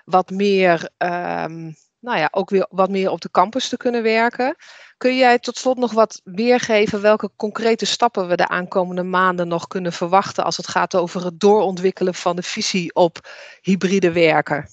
wat 0.04 0.30
meer, 0.30 0.90
um, 0.98 1.76
nou 1.98 2.18
ja, 2.18 2.28
ook 2.30 2.50
weer 2.50 2.66
wat 2.70 2.90
meer 2.90 3.10
op 3.10 3.20
de 3.20 3.30
campus 3.30 3.68
te 3.68 3.76
kunnen 3.76 4.02
werken. 4.02 4.56
Kun 4.96 5.16
jij 5.16 5.38
tot 5.38 5.56
slot 5.56 5.78
nog 5.78 5.92
wat 5.92 6.20
weergeven 6.24 7.00
welke 7.00 7.30
concrete 7.36 7.86
stappen 7.86 8.28
we 8.28 8.36
de 8.36 8.48
aankomende 8.48 9.02
maanden 9.02 9.48
nog 9.48 9.66
kunnen 9.66 9.92
verwachten 9.92 10.44
als 10.44 10.56
het 10.56 10.68
gaat 10.68 10.94
over 10.94 11.24
het 11.24 11.40
doorontwikkelen 11.40 12.14
van 12.14 12.36
de 12.36 12.42
visie 12.42 12.94
op 12.94 13.28
hybride 13.60 14.12
werken? 14.12 14.68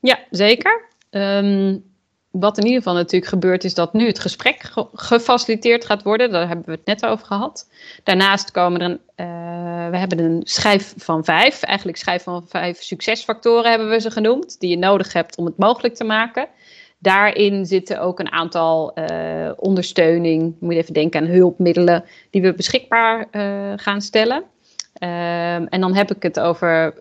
Ja, 0.00 0.18
zeker. 0.30 0.88
Um, 1.10 1.93
wat 2.40 2.58
in 2.58 2.64
ieder 2.64 2.78
geval 2.78 2.94
natuurlijk 2.94 3.32
gebeurt, 3.32 3.64
is 3.64 3.74
dat 3.74 3.92
nu 3.92 4.06
het 4.06 4.18
gesprek 4.18 4.72
gefaciliteerd 4.94 5.84
gaat 5.84 6.02
worden. 6.02 6.30
Daar 6.30 6.48
hebben 6.48 6.66
we 6.66 6.72
het 6.72 6.86
net 6.86 7.06
over 7.06 7.26
gehad. 7.26 7.68
Daarnaast 8.02 8.50
komen 8.50 8.80
er 8.80 8.90
een, 8.90 9.00
uh, 9.26 9.90
we 9.90 9.96
hebben 9.96 10.18
een 10.18 10.40
schijf 10.44 10.94
van 10.96 11.24
vijf, 11.24 11.62
eigenlijk 11.62 11.98
schijf 11.98 12.22
van 12.22 12.44
vijf 12.48 12.82
succesfactoren 12.82 13.70
hebben 13.70 13.90
we 13.90 14.00
ze 14.00 14.10
genoemd, 14.10 14.60
die 14.60 14.70
je 14.70 14.78
nodig 14.78 15.12
hebt 15.12 15.36
om 15.36 15.44
het 15.44 15.58
mogelijk 15.58 15.94
te 15.94 16.04
maken. 16.04 16.48
Daarin 16.98 17.66
zitten 17.66 18.00
ook 18.00 18.18
een 18.18 18.32
aantal 18.32 18.92
uh, 18.98 19.50
ondersteuning, 19.56 20.54
moet 20.60 20.74
je 20.74 20.80
even 20.80 20.94
denken 20.94 21.20
aan 21.20 21.26
hulpmiddelen, 21.26 22.04
die 22.30 22.42
we 22.42 22.54
beschikbaar 22.54 23.26
uh, 23.32 23.72
gaan 23.76 24.00
stellen. 24.00 24.44
Ehm, 24.94 25.66
en 25.68 25.80
dan 25.80 25.94
heb 25.94 26.14
ik 26.14 26.22
het 26.22 26.40
over 26.40 26.94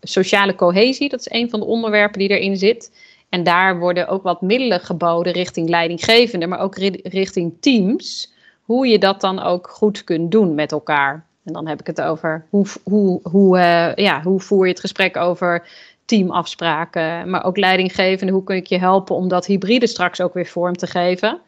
sociale 0.00 0.54
cohesie, 0.54 1.08
dat 1.08 1.20
is 1.20 1.30
een 1.30 1.50
van 1.50 1.60
de 1.60 1.66
onderwerpen 1.66 2.18
die 2.18 2.28
erin 2.28 2.56
zit. 2.56 2.90
En 3.30 3.42
daar 3.42 3.78
worden 3.78 4.08
ook 4.08 4.22
wat 4.22 4.40
middelen 4.40 4.80
geboden 4.80 5.32
richting 5.32 5.68
leidinggevenden, 5.68 6.48
maar 6.48 6.58
ook 6.58 6.76
richting 7.02 7.52
teams. 7.60 8.32
Hoe 8.62 8.86
je 8.86 8.98
dat 8.98 9.20
dan 9.20 9.42
ook 9.42 9.68
goed 9.68 10.04
kunt 10.04 10.30
doen 10.30 10.54
met 10.54 10.72
elkaar. 10.72 11.26
En 11.44 11.52
dan 11.52 11.66
heb 11.66 11.80
ik 11.80 11.86
het 11.86 12.00
over 12.00 12.46
hoe, 12.50 12.66
hoe, 12.84 13.20
hoe, 13.22 13.58
uh, 13.58 13.94
ja, 13.94 14.22
hoe 14.22 14.40
voer 14.40 14.64
je 14.64 14.72
het 14.72 14.80
gesprek 14.80 15.16
over 15.16 15.68
teamafspraken, 16.04 17.30
maar 17.30 17.44
ook 17.44 17.56
leidinggevende. 17.56 18.32
Hoe 18.32 18.44
kun 18.44 18.56
ik 18.56 18.66
je 18.66 18.78
helpen 18.78 19.14
om 19.14 19.28
dat 19.28 19.46
hybride 19.46 19.86
straks 19.86 20.20
ook 20.20 20.34
weer 20.34 20.46
vorm 20.46 20.76
te 20.76 20.86
geven? 20.86 21.40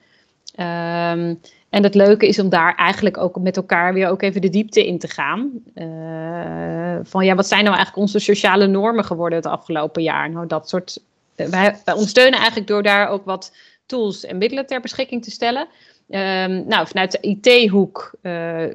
Um, 0.61 1.41
en 1.71 1.83
het 1.83 1.95
leuke 1.95 2.29
is 2.29 2.39
om 2.39 2.49
daar 2.49 2.75
eigenlijk 2.75 3.19
ook 3.19 3.39
met 3.39 3.57
elkaar 3.57 3.95
weer 3.95 4.09
ook 4.09 4.23
even 4.23 4.41
de 4.41 4.51
diepte 4.51 4.87
in 4.87 4.99
te 4.99 5.09
gaan. 5.09 5.51
Uh, 5.75 6.99
van 7.03 7.25
ja, 7.25 7.35
wat 7.35 7.47
zijn 7.47 7.65
nou 7.65 7.77
eigenlijk 7.77 8.07
onze 8.07 8.19
sociale 8.19 8.67
normen 8.67 9.05
geworden 9.05 9.39
het 9.39 9.47
afgelopen 9.47 10.03
jaar? 10.03 10.31
Nou, 10.31 10.47
dat 10.47 10.69
soort 10.69 11.01
wij, 11.51 11.77
ondersteunen 11.85 12.39
eigenlijk 12.39 12.69
door 12.69 12.83
daar 12.83 13.09
ook 13.09 13.25
wat 13.25 13.53
tools 13.87 14.25
en 14.25 14.39
middelen 14.39 14.67
ter 14.67 14.81
beschikking 14.81 15.25
te 15.25 15.31
stellen. 15.31 15.69
Ehm, 16.11 16.67
nou, 16.67 16.87
vanuit 16.87 17.13
de 17.13 17.19
IT-hoek 17.21 18.15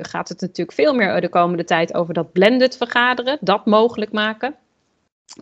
gaat 0.01 0.29
het 0.29 0.41
natuurlijk 0.41 0.77
veel 0.77 0.93
meer 0.93 1.21
de 1.21 1.29
komende 1.29 1.63
tijd 1.63 1.93
over 1.93 2.13
dat 2.13 2.31
blended 2.31 2.77
vergaderen, 2.77 3.37
dat 3.41 3.65
mogelijk 3.65 4.11
maken. 4.11 4.55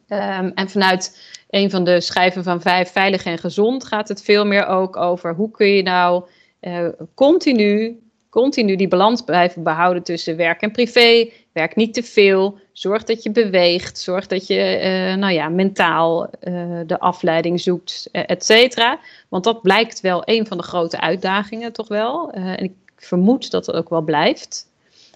Ehm, 0.08 0.52
en 0.56 0.70
vanuit 0.70 1.20
een 1.50 1.70
van 1.70 1.84
de 1.84 2.02
schijven 2.02 2.44
van 2.44 2.62
vijf, 2.62 2.92
veilig 2.92 3.26
en 3.26 3.38
gezond, 3.38 3.86
gaat 3.86 4.08
het 4.08 4.22
veel 4.22 4.46
meer 4.46 4.66
ook 4.66 4.96
over 4.96 5.36
hoe 5.36 5.52
kun 5.52 5.68
je 5.68 5.84
nou 5.84 6.26
uh, 6.62 6.88
continu, 7.14 8.00
continu 8.36 8.76
die 8.76 8.88
balans 8.88 9.22
blijven 9.22 9.64
behouden 9.64 10.04
tussen 10.04 10.38
werk 10.38 10.62
en 10.62 10.72
privé. 10.72 11.30
Werk 11.52 11.76
niet 11.76 11.94
te 11.94 12.04
veel. 12.04 12.58
Zorg 12.72 13.04
dat 13.04 13.24
je 13.24 13.32
beweegt. 13.32 14.00
Zorg 14.00 14.28
dat 14.28 14.48
je 14.48 14.80
uh, 14.84 15.16
nou 15.20 15.34
ja, 15.34 15.50
mentaal 15.50 16.30
uh, 16.44 16.80
de 16.86 17.00
afleiding 17.00 17.62
zoekt, 17.62 18.10
et 18.12 18.46
cetera. 18.46 19.00
Want 19.30 19.44
dat 19.44 19.62
blijkt 19.62 20.02
wel 20.02 20.22
een 20.26 20.48
van 20.48 20.58
de 20.58 20.64
grote 20.64 21.00
uitdagingen, 21.00 21.74
toch 21.74 21.88
wel. 21.88 22.32
en 22.32 22.64
ik 22.64 22.74
vermoed 22.98 23.52
dat 23.52 23.66
het 23.66 23.76
ook 23.76 23.90
wel 23.90 24.02
blijft. 24.02 24.68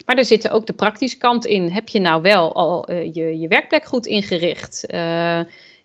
Maar 0.06 0.18
er 0.18 0.26
zit 0.26 0.50
ook 0.50 0.66
de 0.66 0.74
praktische 0.74 1.18
kant 1.18 1.46
in. 1.46 1.70
Heb 1.72 1.90
je 1.90 2.00
nou 2.00 2.22
wel 2.22 2.54
al 2.54 2.92
je, 2.92 3.40
je 3.40 3.48
werkplek 3.48 3.86
goed 3.86 4.06
ingericht? 4.06 4.86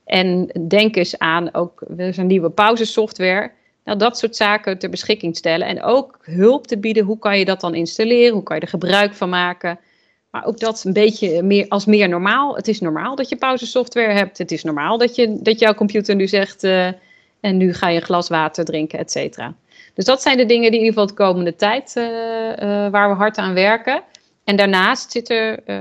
En 0.05 0.51
denk 0.68 0.97
eens 0.97 1.18
aan 1.18 1.55
ook 1.55 1.83
een 1.97 2.27
nieuwe 2.27 2.51
pauzesoftware. 2.51 3.53
Nou, 3.85 3.99
dat 3.99 4.18
soort 4.18 4.37
zaken 4.37 4.79
ter 4.79 4.90
beschikking 4.90 5.37
stellen. 5.37 5.66
En 5.66 5.83
ook 5.83 6.18
hulp 6.23 6.66
te 6.66 6.79
bieden. 6.79 7.05
Hoe 7.05 7.18
kan 7.18 7.38
je 7.38 7.44
dat 7.44 7.61
dan 7.61 7.75
installeren? 7.75 8.33
Hoe 8.33 8.42
kan 8.42 8.57
je 8.57 8.62
er 8.62 8.68
gebruik 8.68 9.14
van 9.14 9.29
maken? 9.29 9.79
Maar 10.31 10.47
ook 10.47 10.59
dat 10.59 10.85
een 10.85 10.92
beetje 10.92 11.42
meer, 11.42 11.68
als 11.68 11.85
meer 11.85 12.09
normaal. 12.09 12.57
Het 12.57 12.68
is 12.68 12.81
normaal 12.81 13.16
dat 13.16 13.29
je 13.29 13.37
pauzesoftware 13.37 14.12
hebt. 14.12 14.38
Het 14.38 14.51
is 14.51 14.64
normaal 14.64 14.99
dat, 14.99 15.14
je, 15.14 15.38
dat 15.42 15.59
jouw 15.59 15.75
computer 15.75 16.14
nu 16.14 16.27
zegt. 16.27 16.64
Uh, 16.64 16.87
en 17.40 17.57
nu 17.57 17.75
ga 17.75 17.88
je 17.88 17.97
een 17.97 18.05
glas 18.05 18.29
water 18.29 18.64
drinken, 18.64 18.99
et 18.99 19.11
cetera. 19.11 19.55
Dus 19.94 20.05
dat 20.05 20.23
zijn 20.23 20.37
de 20.37 20.47
dingen 20.47 20.70
die 20.70 20.81
in 20.81 20.87
ieder 20.87 21.01
geval 21.01 21.07
de 21.07 21.23
komende 21.23 21.57
tijd 21.57 21.94
uh, 21.97 22.05
uh, 22.05 22.90
waar 22.90 23.09
we 23.09 23.14
hard 23.14 23.37
aan 23.37 23.55
werken. 23.55 24.03
En 24.44 24.57
daarnaast 24.57 25.12
zit 25.12 25.31
er 25.31 25.73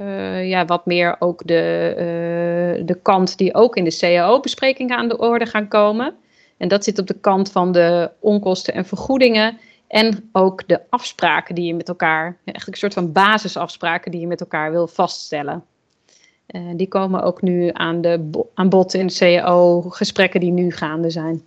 ja, 0.46 0.66
wat 0.66 0.86
meer 0.86 1.16
ook 1.20 1.48
de, 1.48 2.82
de 2.86 3.00
kant 3.02 3.38
die 3.38 3.54
ook 3.54 3.76
in 3.76 3.84
de 3.84 3.98
CAO-besprekingen 4.00 4.98
aan 4.98 5.08
de 5.08 5.18
orde 5.18 5.46
gaan 5.46 5.68
komen. 5.68 6.16
En 6.63 6.69
dat 6.69 6.84
zit 6.84 6.99
op 6.99 7.08
de 7.08 7.19
kant 7.19 7.52
van 7.52 7.71
de 7.71 8.12
onkosten 8.19 8.73
en 8.73 8.86
vergoedingen. 8.86 9.60
En 9.88 10.30
ook 10.32 10.67
de 10.67 10.82
afspraken 10.89 11.56
die 11.56 11.65
je 11.65 11.76
met 11.76 11.88
elkaar, 11.88 12.23
eigenlijk 12.23 12.67
een 12.67 12.89
soort 12.89 12.93
van 12.93 13.12
basisafspraken 13.12 14.12
die 14.12 14.19
je 14.19 14.28
met 14.28 14.39
elkaar 14.39 14.71
wil 14.71 14.88
vaststellen. 14.88 15.65
die 16.76 16.88
komen 16.88 17.23
ook 17.23 17.41
nu 17.41 17.69
aan, 17.73 18.02
de, 18.02 18.30
aan 18.54 18.69
bod 18.69 18.93
in 18.93 19.08
de 19.08 19.13
CAO-gesprekken 19.13 20.39
die 20.39 20.52
nu 20.52 20.71
gaande 20.71 21.10
zijn. 21.10 21.43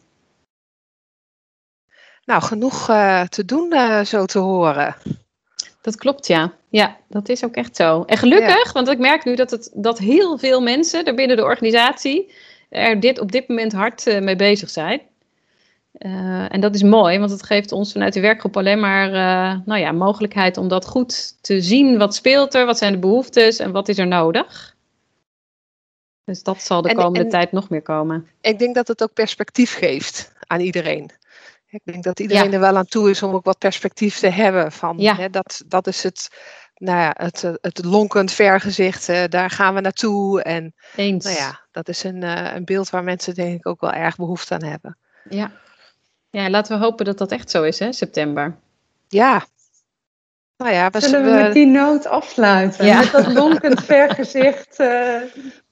Nou, 2.25 2.43
genoeg 2.43 2.89
uh, 2.89 3.23
te 3.23 3.45
doen, 3.45 3.73
uh, 3.73 4.01
zo 4.01 4.25
te 4.25 4.39
horen. 4.39 4.97
Dat 5.81 5.97
klopt, 5.97 6.27
ja. 6.27 6.53
Ja, 6.69 6.97
dat 7.09 7.29
is 7.29 7.45
ook 7.45 7.55
echt 7.55 7.77
zo. 7.77 8.03
En 8.03 8.17
gelukkig, 8.17 8.65
ja. 8.65 8.73
want 8.73 8.89
ik 8.89 8.99
merk 8.99 9.25
nu 9.25 9.35
dat, 9.35 9.51
het, 9.51 9.71
dat 9.75 9.99
heel 9.99 10.39
veel 10.39 10.61
mensen 10.61 11.05
er 11.05 11.15
binnen 11.15 11.37
de 11.37 11.45
organisatie 11.45 12.33
er 12.69 13.01
dit, 13.01 13.19
op 13.21 13.33
dit 13.33 13.49
moment 13.49 13.73
hard 13.73 14.07
uh, 14.07 14.21
mee 14.21 14.37
bezig 14.37 14.71
zijn. 14.71 15.01
en 16.49 16.61
dat 16.61 16.75
is 16.75 16.83
mooi, 16.83 17.19
want 17.19 17.31
het 17.31 17.43
geeft 17.43 17.73
ons 17.73 17.93
vanuit 17.93 18.13
de 18.13 18.21
werkgroep 18.21 18.57
alleen 18.57 18.81
maar 18.81 19.11
nou 19.65 19.81
ja, 19.81 19.93
mogelijkheid 19.93 20.57
om 20.57 20.69
dat 20.69 20.87
goed 20.87 21.43
te 21.43 21.61
zien. 21.61 21.99
Wat 21.99 22.15
speelt 22.15 22.55
er, 22.55 22.67
wat 22.67 22.79
zijn 22.79 22.93
de 22.93 22.99
behoeftes 22.99 23.59
en 23.59 23.73
wat 23.73 23.89
is 23.89 23.99
er 23.99 24.07
nodig? 24.07 24.77
Dus 26.27 26.43
dat 26.43 26.63
zal 26.63 26.83
de 26.83 26.95
komende 26.95 27.19
en, 27.19 27.25
en, 27.25 27.31
tijd 27.31 27.53
nog 27.53 27.69
meer 27.69 27.83
komen. 27.83 28.29
Ik 28.41 28.59
denk 28.59 28.75
dat 28.75 28.89
het 28.89 29.03
ook 29.03 29.13
perspectief 29.13 29.75
geeft 29.75 30.33
aan 30.47 30.61
iedereen. 30.61 31.11
Ik 31.69 31.81
denk 31.85 32.05
dat 32.05 32.21
iedereen 32.21 32.45
ja. 32.45 32.53
er 32.53 32.61
wel 32.61 32.77
aan 32.77 32.87
toe 32.87 33.11
is 33.11 33.23
om 33.23 33.35
ook 33.35 33.45
wat 33.45 33.59
perspectief 33.59 34.19
te 34.19 34.29
hebben. 34.29 34.73
Van, 34.73 34.99
ja. 34.99 35.15
hè, 35.15 35.31
dat, 35.31 35.63
dat 35.67 35.87
is 35.87 36.03
het, 36.03 36.29
nou 36.79 36.99
ja, 36.99 37.15
het, 37.17 37.43
het 37.61 37.85
lonkend 37.85 38.33
vergezicht, 38.33 39.09
uh, 39.09 39.25
daar 39.29 39.51
gaan 39.51 39.75
we 39.75 39.81
naartoe. 39.81 40.43
En 40.43 40.75
Eens. 40.97 41.25
Nou 41.25 41.37
ja, 41.37 41.61
dat 41.71 41.89
is 41.89 42.05
een, 42.05 42.23
uh, 42.23 42.55
een 42.55 42.65
beeld 42.65 42.91
waar 42.91 43.05
mensen 43.05 43.35
denk 43.35 43.59
ik 43.59 43.67
ook 43.67 43.81
wel 43.81 43.93
erg 43.93 44.17
behoefte 44.17 44.55
aan 44.55 44.63
hebben. 44.63 44.99
Ja. 45.29 45.53
ja, 46.31 46.51
laten 46.51 46.79
we 46.79 46.85
hopen 46.85 47.05
dat 47.05 47.19
dat 47.19 47.33
echt 47.33 47.51
zo 47.51 47.63
is, 47.63 47.79
hè, 47.79 47.93
september. 47.93 48.57
Ja. 49.09 49.45
Nou 50.57 50.73
ja, 50.73 50.91
we 50.91 51.01
Zullen 51.01 51.25
we, 51.25 51.31
we 51.31 51.43
met 51.43 51.53
die 51.53 51.67
noot 51.67 52.07
afsluiten? 52.07 52.87
Ja. 52.87 52.99
Met 52.99 53.13
dat 53.13 53.33
lonkend 53.33 53.85
vergezicht, 53.85 54.81
uh, 54.81 55.21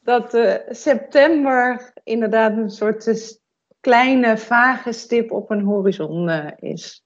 dat 0.02 0.38
september 0.68 1.92
inderdaad 2.04 2.56
een 2.56 2.70
soort 2.70 3.38
kleine, 3.80 4.38
vage 4.38 4.92
stip 4.92 5.30
op 5.32 5.50
een 5.50 5.62
horizon 5.62 6.28
uh, 6.28 6.46
is. 6.56 7.03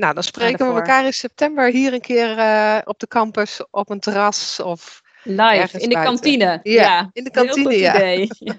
Nou, 0.00 0.14
dan 0.14 0.22
spreken 0.22 0.66
we 0.66 0.74
elkaar 0.74 1.04
in 1.04 1.12
september 1.12 1.70
hier 1.70 1.92
een 1.92 2.00
keer 2.00 2.38
uh, 2.38 2.78
op 2.84 2.98
de 2.98 3.06
campus, 3.08 3.60
op 3.70 3.90
een 3.90 4.00
terras 4.00 4.60
of 4.64 5.02
live 5.22 5.78
in 5.78 5.88
de 5.88 5.94
buiten. 5.94 6.02
kantine. 6.02 6.60
Ja, 6.62 6.82
ja, 6.82 7.10
in 7.12 7.24
de 7.24 7.30
kantine. 7.30 7.76
ja. 7.78 7.94
Idee. 7.94 8.28
ja. 8.38 8.54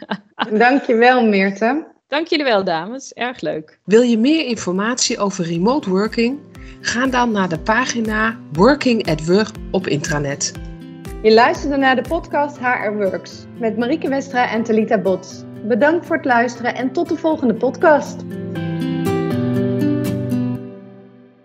Dankjewel, 0.52 1.26
Meerte. 1.26 1.88
Dank 2.08 2.28
jullie 2.28 2.46
wel, 2.46 2.64
dames. 2.64 3.14
Erg 3.14 3.42
leuk. 3.42 3.80
Wil 3.84 4.02
je 4.02 4.18
meer 4.18 4.46
informatie 4.46 5.20
over 5.20 5.46
remote 5.46 5.90
working? 5.90 6.40
Ga 6.82 7.08
dan 7.08 7.32
naar 7.32 7.50
de 7.50 7.60
pagina 7.60 8.40
Working 8.52 9.10
at 9.10 9.26
Work 9.26 9.50
op 9.72 9.88
intranet. 9.88 10.52
Je 11.22 11.34
luisterde 11.34 11.78
naar 11.78 11.96
de 11.96 12.02
podcast 12.02 12.58
HR 12.60 12.92
Works 12.92 13.46
met 13.60 13.78
Marieke 13.78 14.10
Westra 14.10 14.50
en 14.50 14.64
Talita 14.64 14.98
Bots. 14.98 15.44
Bedankt 15.64 16.06
voor 16.06 16.16
het 16.16 16.26
luisteren 16.26 16.76
en 16.76 16.92
tot 16.92 17.10
de 17.10 17.18
volgende 17.18 17.54
podcast. 17.54 18.16